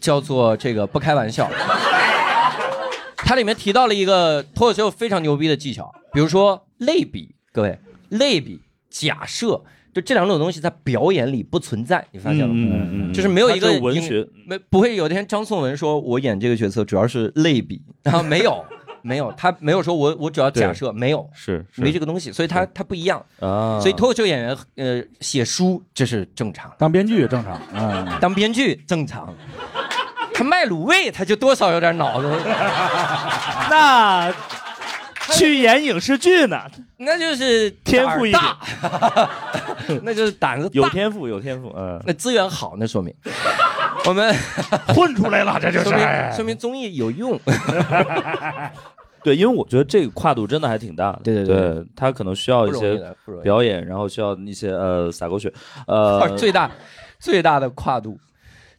[0.00, 1.48] 叫做这个不开玩笑。
[3.16, 9.62] 它里面提到了一个脱口秀非常牛逼的技巧，比如说类比，各位类比假设，
[9.98, 12.54] 就这两种东西在表演里不存在，你发现了吗？
[12.54, 18.64] 嗯嗯嗯，就是没有一个文学，没不会有一天张颂文说我演这个角色主要是类比，然后没有
[19.02, 23.20] 没有，他没有说我我主要假设，没有是是没这个东西，所以他他不一样。
[23.40, 29.34] 啊，所以脱口秀演员呃写书这是正常，当编剧正常，嗯，当编剧正常。
[30.32, 32.28] 他卖卤味他就多少有点脑子，
[33.68, 34.32] 那
[35.36, 36.60] 去演影视剧呢，
[36.98, 39.30] 那就是天赋异胆儿大，
[40.02, 43.14] 那就是胆子大有天赋有天赋，嗯，那资源好，那说明
[44.06, 44.34] 我们
[44.88, 47.38] 混出来了，这就是说明说明综艺有用。
[49.22, 51.56] 对，因为我觉得这个跨度真的还挺大的，对对对。
[51.56, 52.98] 对，他可能需要一些。
[53.42, 55.52] 表演，然后需要一些呃撒狗血，
[55.86, 56.70] 哦呃，最大
[57.18, 58.18] 最大的跨度，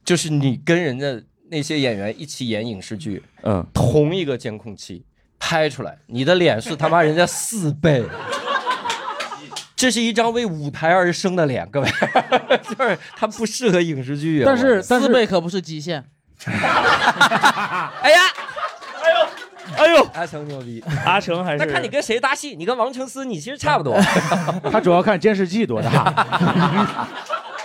[0.04, 1.22] 就是你跟人家
[1.52, 5.06] 那些演员一起演影视剧，嗯，同一个监控器
[5.40, 8.04] 拍出来，你的脸是他妈人家四倍。
[9.76, 11.90] 这是一张为舞台而生的脸，各位，
[12.64, 14.46] 就是它不适合影视剧啊。
[14.46, 16.04] 但是但是四倍可不是极限。
[16.44, 18.20] 哎呀，
[19.78, 23.98] 哎呦，阿成牛逼，阿成还是那看你跟谁搭戏，你跟王成思，你其实差不多。
[24.70, 26.14] 他主要看监视器多大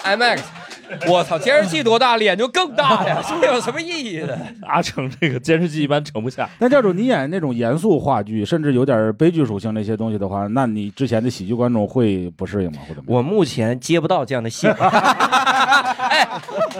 [0.05, 0.41] ，IMAX，
[1.09, 4.39] 我操，监视器多大，脸就更大呀， 这有什么意义呢？
[4.63, 12.79] 阿成这个监视器一般盛不下，那教主，你演那种严肃话剧，甚至有点悲剧属性那些东西的话，那你之前的喜剧观众会不适应吗？
[12.89, 14.67] 或者我目前接不到这样的戏。
[14.77, 16.29] 哎，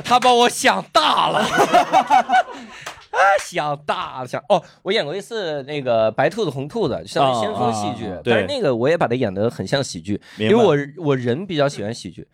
[0.05, 1.41] 他把我想大了。
[3.15, 12.27] 啊，想大了，想哦，我演过一次那个白兔子红兔子，相当于先锋戏剧，啊但那个我也把它演得很像喜剧，因为我我人比较喜欢喜剧。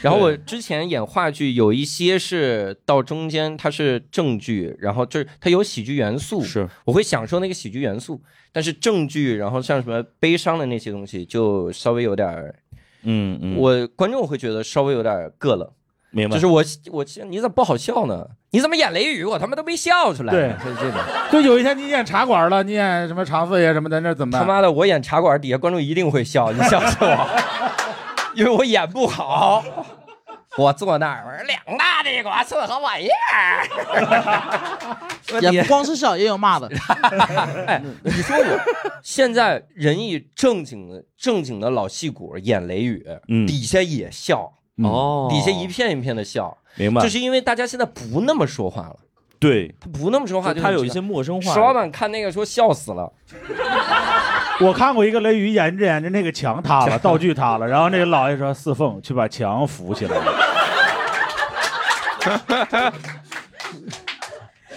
[0.00, 8.20] 然后我之前演话剧，有一些是到中间它是正剧，然后就是它有喜剧元素，是我会享受那个喜剧元素。
[8.50, 12.54] 但是正剧，然后像什么悲伤的那些东西，就稍微有点儿
[13.02, 15.74] 嗯嗯，我观众会觉得稍微有点膈了，
[16.10, 18.26] 明白，就是我我你怎么不好笑呢？
[18.50, 20.32] 你怎么演雷雨我他妈都没笑出来？
[20.32, 20.98] 对就是这种
[21.30, 24.40] 就有一天你演茶馆了，你演什么长四爷什么的，那怎么办？
[24.40, 27.28] 他妈的，我演茶馆底下观众一定会笑，你笑死我，
[28.38, 29.64] 因为我演不好。
[30.56, 33.68] 我坐那儿，我说两大地瓜是好玩意儿。
[35.32, 36.68] 我底 也不光是笑，也有骂的。
[37.66, 38.60] 哎，你说我
[39.02, 43.46] 现在人一正经的正经的老戏骨演雷雨，嗯。
[43.46, 44.52] 底下也笑，
[44.82, 48.96] 哦，底下一片一片的笑，明白，就是因为大家现在不那么说话了。
[49.38, 53.12] 对，他不那么说话，他有一些陌生话，石老板看那个说笑死了，
[54.66, 60.16] 我看过一个雷雨演着演着那个墙塌了，道具塌了，然后那个老爷说四凤去把墙扶起来。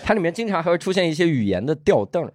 [0.03, 2.32] 它里面经常还会出现一些语言的吊凳儿，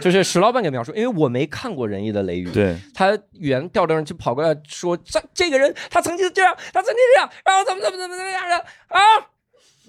[0.00, 8.56] 就是石老板给描述，因为我没看过仁义的雷雨，对，他语言吊凳儿就跑过来说这这个人他曾经这样，他曾经这样，然后怎么怎么怎么怎么样的
[8.88, 8.98] 啊，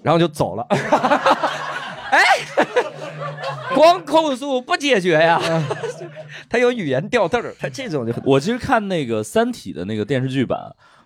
[0.02, 0.66] 然后就走了。
[2.10, 2.24] 哎，
[3.74, 5.40] 光控诉不解决呀，
[6.48, 10.58] 他有语言吊凳儿，他这种就很我其实看那个《三体》的那个电视剧版，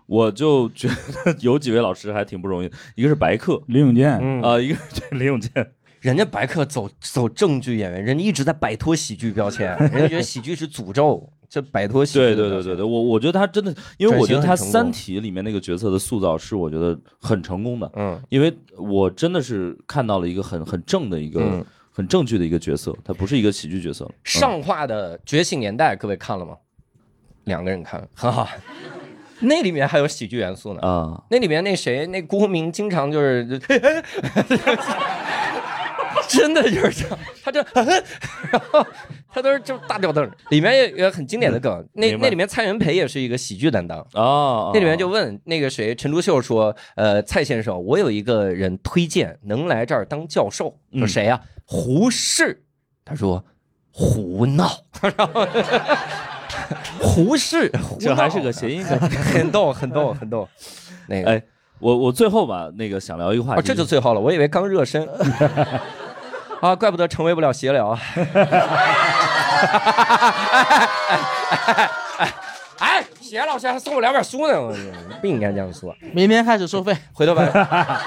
[0.07, 4.43] 我就觉得有几位老师还挺不容易，一个是白客，林永健，嗯。
[4.43, 12.21] 啊、一个是林永健，人家白客走走正剧演员，人家一直在摆脱喜剧标签，人家觉得喜剧是诅咒，这摆脱喜剧。
[12.21, 21.63] 对对对对对，我我觉得他真的，因为我觉得他《三体》里面那个角色的塑造是我觉得很成功的，嗯因为我真的是看到了一个很很正的一个、嗯
[21.93, 24.05] 很正剧的一个角色，他不是一个喜剧角色。
[24.07, 26.57] 嗯上画的《觉醒年代》，各位看了吗？
[27.45, 28.49] 两个人看，很好。
[29.43, 30.81] 那里面还有喜剧元素呢。
[30.81, 33.45] 啊，那里面那谁，那郭明经常就是，
[36.31, 37.61] 真的就是这样， 他就，
[38.53, 38.87] 然后
[39.33, 40.31] 他都是就大吊凳儿。
[40.51, 43.99] 里面也有很经典的梗，那那里面蔡元培也是一个喜剧担当。
[44.15, 52.63] 哦，那里面就问那个谁，陈独秀说：“呃，蔡先生，我有一个人推荐能来这儿当教授，说嗯谁呀、胡适。
[53.05, 53.45] 他说
[53.91, 54.71] ：“胡闹，
[55.03, 55.45] 然 后
[57.01, 58.97] 胡适，胡这还是个谐音梗。
[59.01, 60.49] 很逗，很逗，很逗。
[61.09, 61.43] 那个，哎，
[61.81, 65.09] 我我最后吧，那个想聊一个话题，哦，这就最后了，我以为刚热身。
[66.61, 67.99] 啊，怪不得成为不了闲聊啊！
[72.79, 74.75] 哎，谢老师还送我两本书呢，我
[75.21, 75.95] 不应该这样说。
[76.13, 76.97] 明天开始收费。
[77.13, 77.43] 回头把，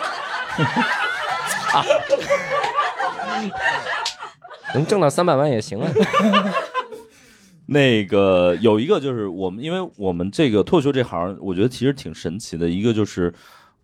[4.75, 5.89] 能挣到三百万也行啊。
[7.65, 12.67] 那个有一个就是我们，因为我们这个脱口秀这行，我觉得其实挺神奇的。
[12.69, 13.33] 一个就是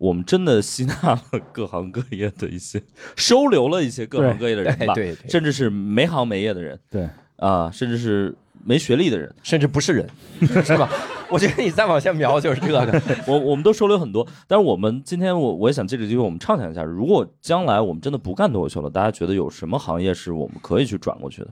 [0.00, 1.20] 我们真的吸纳了
[1.52, 2.82] 各行各业的一些，
[3.16, 7.06] 收留了一些各行各业的人吧，对对 对甚至是没行没业的人对，
[7.36, 10.08] 啊，甚至是没学历的人，甚至不是人，
[10.64, 10.88] 是吧？
[11.28, 13.02] 我觉得你再往下瞄就是这个。
[13.28, 14.26] 我我们都收留很多。
[14.48, 21.48] 但是我们今天我我也想借这个机会，我们畅想一下，如果将来我们真的不干脱口秀了，大家觉得有什么行业是我们可以去转过去的？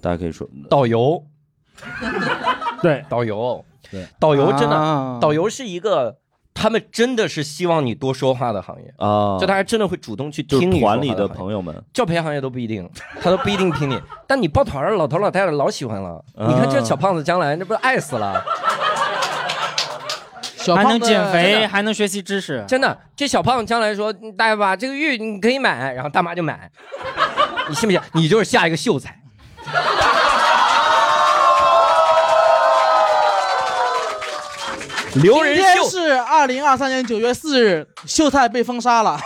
[0.00, 1.22] 大家可以说导游，
[2.80, 6.16] 对，导游，对，导游真的，啊导游是一个，
[6.60, 12.90] 他们真的是希望你多说话的行业，啊，就大家真的会主动去听你团里的朋友们，教培行业都不一定，
[13.22, 13.96] 他都不一定听你。
[14.26, 16.22] 但你抱团儿，老头老太太老喜欢了。
[16.36, 18.44] 啊你看这小胖子将来，那不是爱死了？
[20.74, 22.64] 还能减肥，还能学习知识。
[22.68, 26.70] 真的，这小胖子将来说，嗯大爸这个玉你可以买，然后大妈就买，
[27.68, 28.00] 你信不信？
[28.12, 29.18] 你就是下一个秀才。
[35.22, 39.18] 刘仁今天秀，是二零二三年九月四日，秀才被封杀了。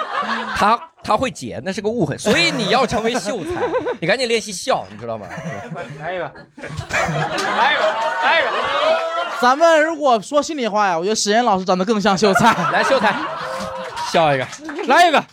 [0.56, 3.50] 他他会解，那是个误会，所以你要成为秀才，
[4.00, 5.26] 你赶紧练习笑，你知道吗？
[6.00, 7.82] 来一个，来一个，
[8.24, 8.50] 来一个。
[9.40, 12.52] 咱们如果说心里话呀，我觉得史岩老师长得更像秀才。
[12.72, 13.14] 来，秀才，
[14.12, 14.46] 笑一个。
[14.86, 15.24] 来一个，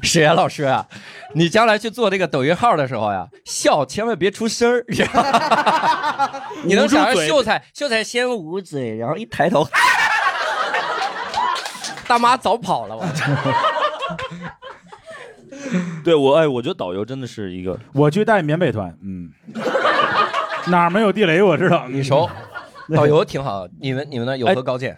[0.02, 0.86] 史岩老师啊，
[1.34, 9.66] 你将来去做这个抖音号的时候呀，笑千万别出声儿，你知道吗你能想象秀才，秀才先捂嘴，然后一抬头，
[12.06, 13.30] 大妈早跑了，我操！
[16.04, 19.30] 对我哎，我觉得导游真的是一个我去带缅北团，嗯，
[20.68, 21.88] 哪儿没有地雷我知道。
[21.88, 22.28] 你熟，
[22.94, 23.66] 导游挺好。
[23.80, 24.36] 你们你们呢？
[24.36, 24.96] 有何高见？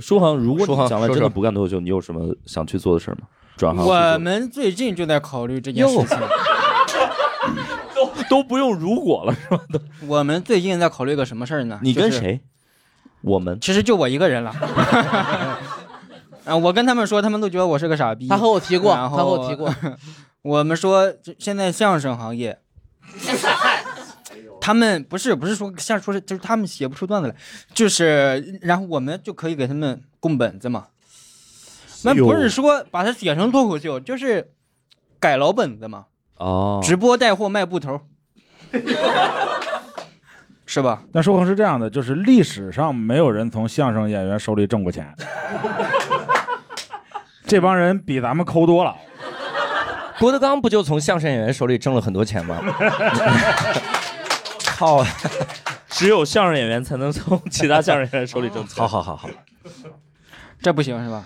[0.00, 3.26] 舒航，如果舒航你将来真的不干脱口秀，你有什么想去做的事儿吗？
[3.56, 6.18] 转行我们最近就在考虑这件事情。
[8.30, 9.60] 都不用如果了，是吧？
[9.70, 11.78] 都我们最近在考虑个什么事儿呢？
[11.82, 12.40] 你跟谁？
[13.20, 14.50] 我们其实就我一个人了。
[16.44, 18.26] 啊，我跟他们说，他们都觉得我是个傻逼。
[18.28, 19.72] 他和我提过，然他和我提过。
[20.42, 22.58] 我们说，这现在相声行业，
[24.60, 27.34] 他们不是不是说像说是就是他们写不出段子来，
[27.72, 30.86] 就是然后我们就可以给他们供本子嘛。
[32.04, 34.52] 那不是说把它写成脱口秀，就是
[35.18, 36.04] 改老本子嘛，
[36.36, 38.00] 哦，直播带货卖布头，
[40.66, 41.02] 是吧？
[41.12, 45.14] 但说恒是这样的，就是历史上没有人从相声演员手里挣过钱，
[47.46, 48.94] 这帮人比咱们抠多了。
[50.18, 52.60] 郭德纲不就从相声演员手里挣了很多钱吗？
[54.76, 55.04] 靠！
[55.88, 58.76] 只有相声演员才能从其他相声演员手里挣钱。
[58.76, 59.28] 好好好好，
[60.60, 61.24] 这不行是吧？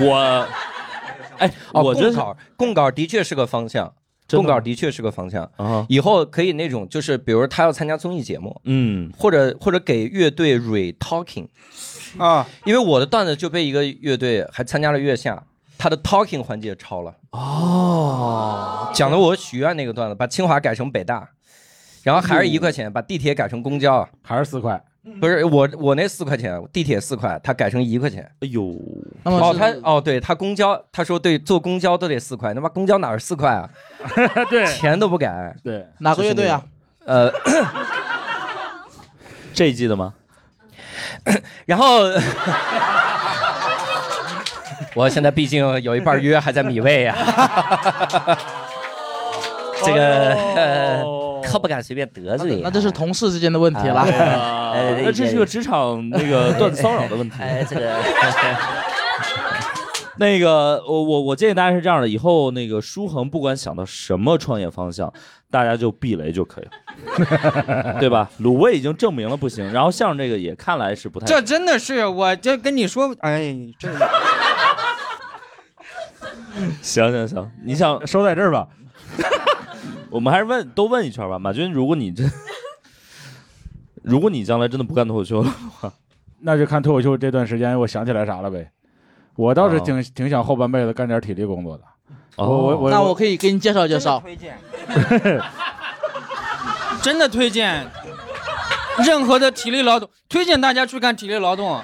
[0.00, 0.48] 我，
[1.38, 3.92] 哎，哦，我觉得供稿供稿的确是个方向，
[4.30, 5.48] 供稿的确是个方向。
[5.56, 11.46] 啊，以后可以那种，就是比如他要参加综艺节目，嗯，或者或者给乐队 re talking，
[12.18, 15.42] 啊，因为我的段子就被一个乐队还参加了月下，
[15.78, 21.28] 他的 talking 环节抄了，哦，讲的我许愿那个段子，把清华改成北大，
[22.02, 24.82] 然后还是一块钱，把地铁改成公交，还是四块，
[25.20, 28.22] 不是我我那四块钱，地铁四块，他改成一块钱。
[28.40, 28.78] 哎呦，哦，
[29.24, 33.68] 那么是他哦，对他公交，他说对，坐公交都得四块，他妈公交哪是四块啊？
[34.48, 35.54] 对钱都不改。
[35.64, 36.62] 对，哪个乐队啊？
[37.04, 37.32] 呃，
[39.52, 40.14] 这一季的吗？
[41.66, 42.02] 然后
[44.94, 47.16] 我现在毕竟有一半约还在米味呀、
[49.84, 51.02] 这个、呃、
[51.52, 52.60] 可不敢随便得罪。
[52.62, 54.04] 那这是同事之间的问题了。
[55.04, 57.36] 那这是个职场那个段子骚扰的问题。
[57.40, 57.96] 哎，这个
[60.18, 65.10] 那个，我我我建议大家是这样的，以后那个舒恒不管想到什么创业方向，
[65.50, 68.30] 大家就避雷就可以了， 对吧？
[68.40, 73.88] 卤味已经证明了不行，然后相声这个也看来是不太这真的是我就跟你说，哎，这
[76.82, 78.68] 行行行，你想收在这儿吧。
[80.12, 82.30] 我们还是问都问一圈吧，马军，如果你真，
[84.02, 85.48] 如果你将来真的不干脱口秀的
[85.80, 85.90] 话，
[86.40, 88.70] 那就看脱口秀这段时间，我想起来啥了呗。
[89.36, 91.84] 我倒是哦挺挺想后半辈子干点体力工作的。
[92.36, 94.20] 哦我我我那我可以给你介绍介绍。
[94.20, 94.58] 推荐，
[97.00, 97.86] 真的推荐，
[99.06, 101.80] 任何的体力劳动，推荐大家去干体力劳动，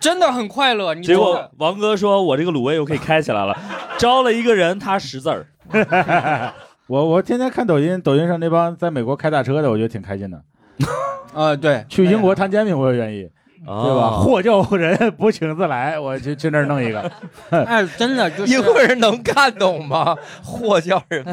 [0.00, 0.94] 真的很快乐。
[0.94, 3.54] 你结果王哥说：“我这个卤味又可以开起来了，
[3.98, 5.46] 招了一个人，他识字儿。
[6.92, 10.42] 我我天天看抖音，抖音上那帮在美国开大车的，我觉得挺开心的。
[11.32, 13.26] 啊，对，去英国摊煎饼我也愿意，
[13.66, 14.10] 哦对吧？
[14.20, 17.10] 货叫人不请自来，我去去那儿弄一个。
[17.64, 20.14] 哎，真的就是英国人能看懂吗？
[20.44, 21.24] 货叫人，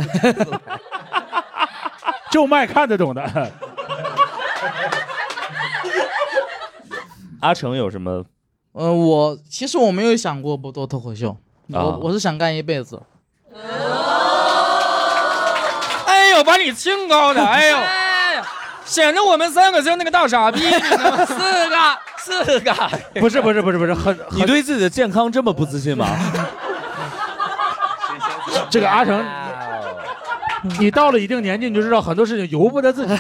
[2.31, 3.51] 就卖看得懂的。
[7.41, 8.23] 阿成有什么？
[8.71, 11.31] 呃、我其实我没有想过不做脱口秀，
[11.73, 13.01] 啊我我是想干一辈子。
[16.39, 17.77] 哎呦，把你清高的，哎呦，
[18.85, 21.25] 显得我们三个像那个大傻逼，你知道吗？
[21.27, 21.75] 四个，
[22.17, 22.73] 四个，
[23.19, 26.07] 不是不是不是不是，很你对自己的健康这么不自信吗？
[28.69, 29.25] 这个阿成，
[30.79, 33.17] 你到了一定年纪，你就知道很多事情由不得自己。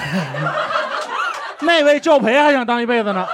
[1.59, 3.27] 那位教培还想当一辈子呢。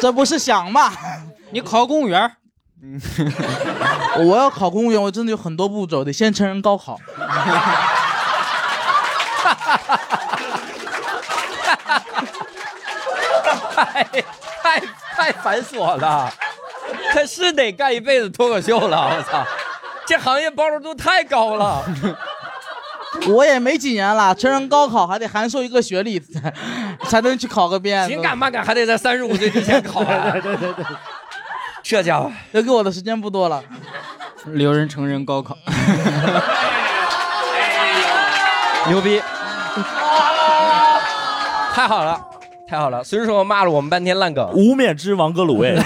[0.00, 0.92] 这不是想吗？
[1.50, 2.30] 你考公务员，
[4.24, 6.98] 我要考公务员，我真的有很多步骤，得先成人高考。
[13.74, 14.04] 太
[14.62, 14.80] 太
[15.16, 16.30] 太繁琐了，
[17.12, 19.44] 他是得干一辈子脱口秀了，我操，
[20.06, 21.84] 这行业包容度太高了。
[23.28, 26.52] 我也没几年了，成人高考还得函授一个学历，才
[27.08, 28.06] 才能去考个编。
[28.06, 30.32] 紧赶慢赶，还得在三十五岁之前考完。
[30.40, 30.84] 对对对，
[31.88, 33.64] 这家伙，留给我的时间不多了。
[34.44, 35.56] 留人成人高考，
[38.88, 39.18] 牛逼，
[41.72, 42.20] 太好了，
[42.68, 43.02] 太好了。
[43.02, 45.80] 虽然说骂了我们半天烂梗，无冕之王哥卤味。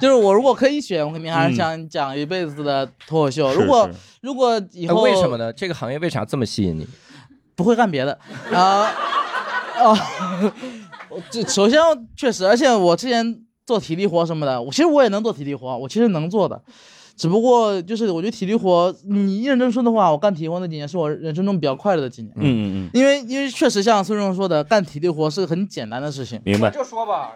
[0.00, 3.52] 就是我如果可以选，我肯定还是嗯想讲一辈子的脱口秀。
[3.52, 5.52] 是如果是如果以哎后为什么呢？
[5.52, 6.88] 这个行业为啥这么吸引你？
[7.54, 8.18] 不会干别的
[8.52, 8.90] 啊
[9.76, 10.52] 啊！
[11.30, 11.78] 这首先
[12.16, 16.60] 确实，而且我之前做体力活什么的，我其实我也能做体力活，我其实能做的，
[17.16, 22.32] 只不过就是我觉得体力活，你认真说的话，我干体力活那几年是我人生中比较快乐的几年。
[22.36, 26.70] 嗯嗯嗯，因为因为确实像孙荣说的，干体力活是个很简单的事情，明白。
[26.70, 27.32] 就说吧，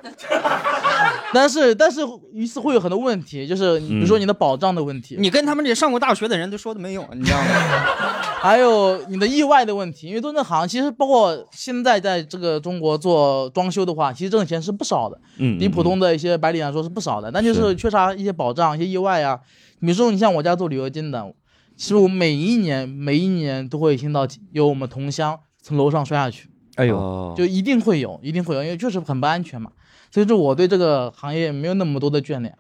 [1.32, 2.02] 但是但是
[2.34, 7.46] 于是会有很多问题，就是比如说你的保障的问题，你跟他们这上过大学的人都说的没用，你知道吗？
[8.42, 19.40] 还有你的意外的问题，因为做这行其实包括现在在这个中国做装修的话，其实挣钱是不少的，嗯，比普通的一些白领来说是不少的，但就是缺少一些保障、一些意外啊。
[19.80, 21.32] 比如说你像我家做旅游金的，
[21.76, 29.70] 其实我每一年每一年都会听到有我们同乡从楼上摔下去，哎呦，哦就一定会有，一定会有，因为确实很不安全嘛。
[30.10, 32.54] 所以说我对这个行业没有那么多的眷恋。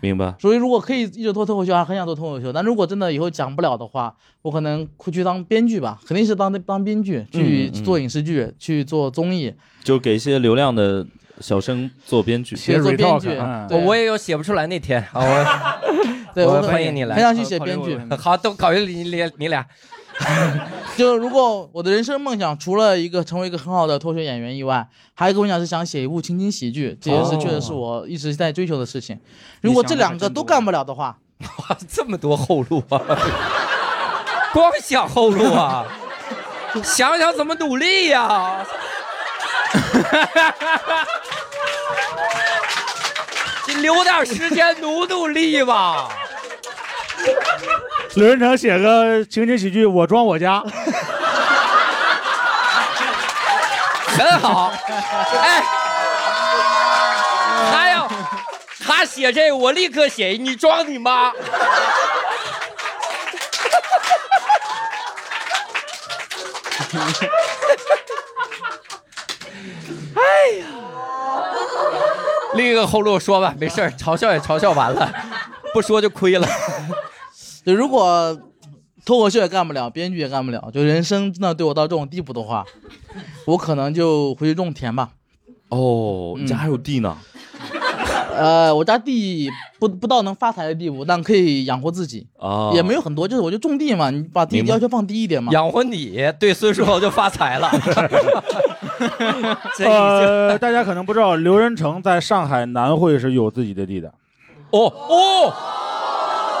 [0.00, 0.34] 明白。
[0.38, 2.52] 所以如果可以一直做脱口秀，还很想做脱口秀。
[2.52, 9.52] 但如果真的以后讲不了的话，我可能会去当编剧吧，肯定是当当编剧，去做影视剧，去做综艺，
[9.82, 11.06] 就给一些流量的
[11.40, 12.56] 小生做编剧。
[12.56, 13.28] 写做 retalk，编剧。
[13.38, 15.84] 嗯对我也有写不出来那天啊，我
[16.34, 17.98] 对，欢迎你来很想去写编剧。
[18.18, 19.64] 好，都考虑你你你俩。
[20.96, 29.18] 就如果我的人生梦想除了一个成为一个很好的脱口秀演员以外，还有一个梦想是想写一部情景喜剧，这也是哦确实是我一直在追求的事情。
[29.60, 33.00] 如果这两个都干不了的话， 哇，这么多后路啊！
[34.54, 35.84] 光想后路啊，
[36.84, 38.64] 想想怎么努力呀、
[43.66, 46.08] 你留点时间努努力吧。
[48.14, 50.62] 刘仁成写个情景喜剧，我装我家，
[54.16, 54.72] 很好，
[55.42, 55.62] 哎，
[57.72, 58.08] 他要
[58.86, 61.32] 他写这个，我立刻写，你装你妈。
[70.14, 70.22] 哎
[70.60, 70.66] 呀，
[72.54, 75.12] 另一个后路说吧，没事嘲笑也嘲笑完了，
[75.72, 76.46] 不说就亏了。
[77.64, 78.38] 就如果
[79.04, 82.64] 脱口秀也干不了，编剧也干不了，就人生真的对我到这种地步的话，
[83.46, 85.10] 我可能就回去种田吧。
[85.68, 87.16] 哦，你家还有地呢？
[88.36, 95.52] 呃，我家地不不到能发财的地步，但可以养活自己，啊，也没有很多，就是我就种地嘛，你把地要求放低一点嘛。
[95.52, 97.70] 养活你，对孙书豪就发财了。
[99.76, 104.12] 这已经呃，大家可能不知道，刘仁成在上海南汇是有自己的地的。
[104.70, 105.54] 哦哦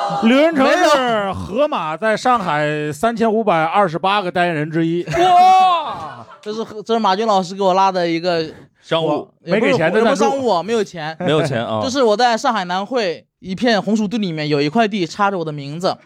[0.24, 5.04] 刘仁成是河马在上海三千五百二十八个代言人之一。
[5.04, 8.44] 哇， 这是这是马军老师给我拉的一个
[8.80, 15.96] 商务没给钱的也不赞助是商务，没有钱， 没有钱啊，就是我在上海南汇一片红薯地里面有一块地插着我的名字，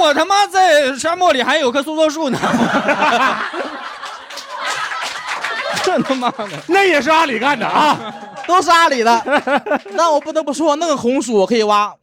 [0.00, 2.38] 我他妈在沙漠里还有棵梭梭树呢。
[5.82, 7.98] 这他妈的，那也是阿里干的啊！
[8.48, 9.22] 都是阿里的。
[9.96, 11.94] 但我不得不说，那个红薯我可以挖，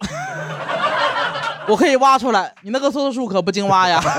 [1.68, 2.54] 我可以挖出来。
[2.62, 4.00] 你那个梭梭树可不经挖呀。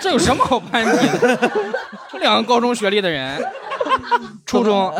[0.00, 1.50] 这有什么好攀比的？
[2.12, 3.42] 这两个高中学历的人，
[4.46, 4.92] 初中，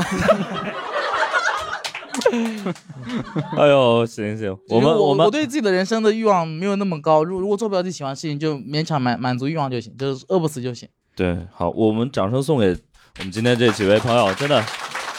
[3.57, 10.89] 哎呦，行行，我们我们我对自己的人生的欲望没有那么高，如如果做不了自己喜欢的事情，就勉强满满足欲望就行，就是饿不死就行。
[11.15, 12.77] 对，好，我们掌声送给
[13.19, 14.63] 我们今天这几位朋友，真的，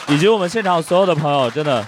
[0.08, 1.86] 以及我们现场所有的朋友，真的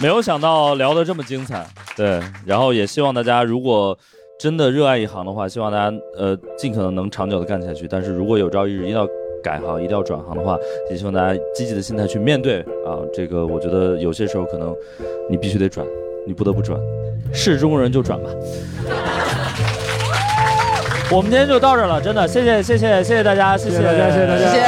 [0.00, 1.66] 没有想到聊得这么精彩。
[1.94, 3.96] 对，然后也希望大家如果
[4.40, 7.86] 真的热爱一行的话，希望大家呃尽可能能长久的干下去。
[7.86, 9.06] 但是如果有朝一日一定要
[9.42, 10.56] 改行，一定要转行的话，
[10.90, 12.96] 也希望大家积极的心态去面对啊。
[13.12, 14.74] 这个我觉得有些时候可能
[15.28, 15.86] 你必须得转，
[16.26, 16.80] 你不得不转，
[17.30, 18.30] 是中国人就转吧。
[21.08, 24.62] 我们今天就到这儿了，真的，谢谢谢谢谢谢大家，谢谢大家，谢谢大家谢谢，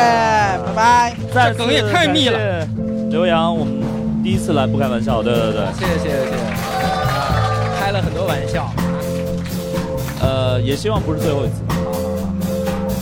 [0.67, 1.17] 拜拜。
[1.35, 2.69] 再这梗也太密了了。
[3.11, 3.83] 刘洋，我们
[4.23, 8.71] 第一次来不开玩笑，对对对，谢谢谢谢谢谢，啊开了很多玩笑，
[10.23, 11.65] 呃，也希望不是最后一次。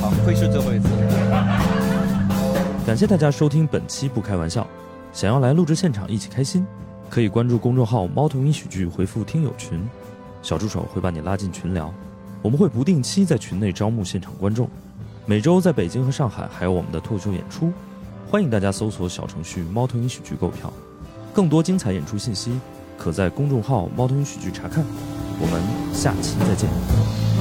[0.01, 0.89] 好，会是最后一次。
[2.87, 4.67] 感谢大家收听本期不开玩笑，
[5.13, 6.67] 想要来录制现场一起开心，
[7.11, 9.87] 可以关注公众号“猫头鹰喜剧”，回复“听友群”，
[10.41, 11.93] 小助手会把你拉进群聊。
[12.43, 14.69] 我们会不定期在群内招募现场观众，
[15.25, 17.73] 每周在北京和上海还有我们的脱口秀演出，
[18.31, 20.73] 欢迎大家搜索小程序“猫头鹰喜剧”购票。
[21.33, 22.53] 更多精彩演出信息，
[22.97, 24.85] 可在公众号“猫头鹰喜剧”查看。
[25.39, 25.61] 我们
[25.93, 27.36] 下期再见。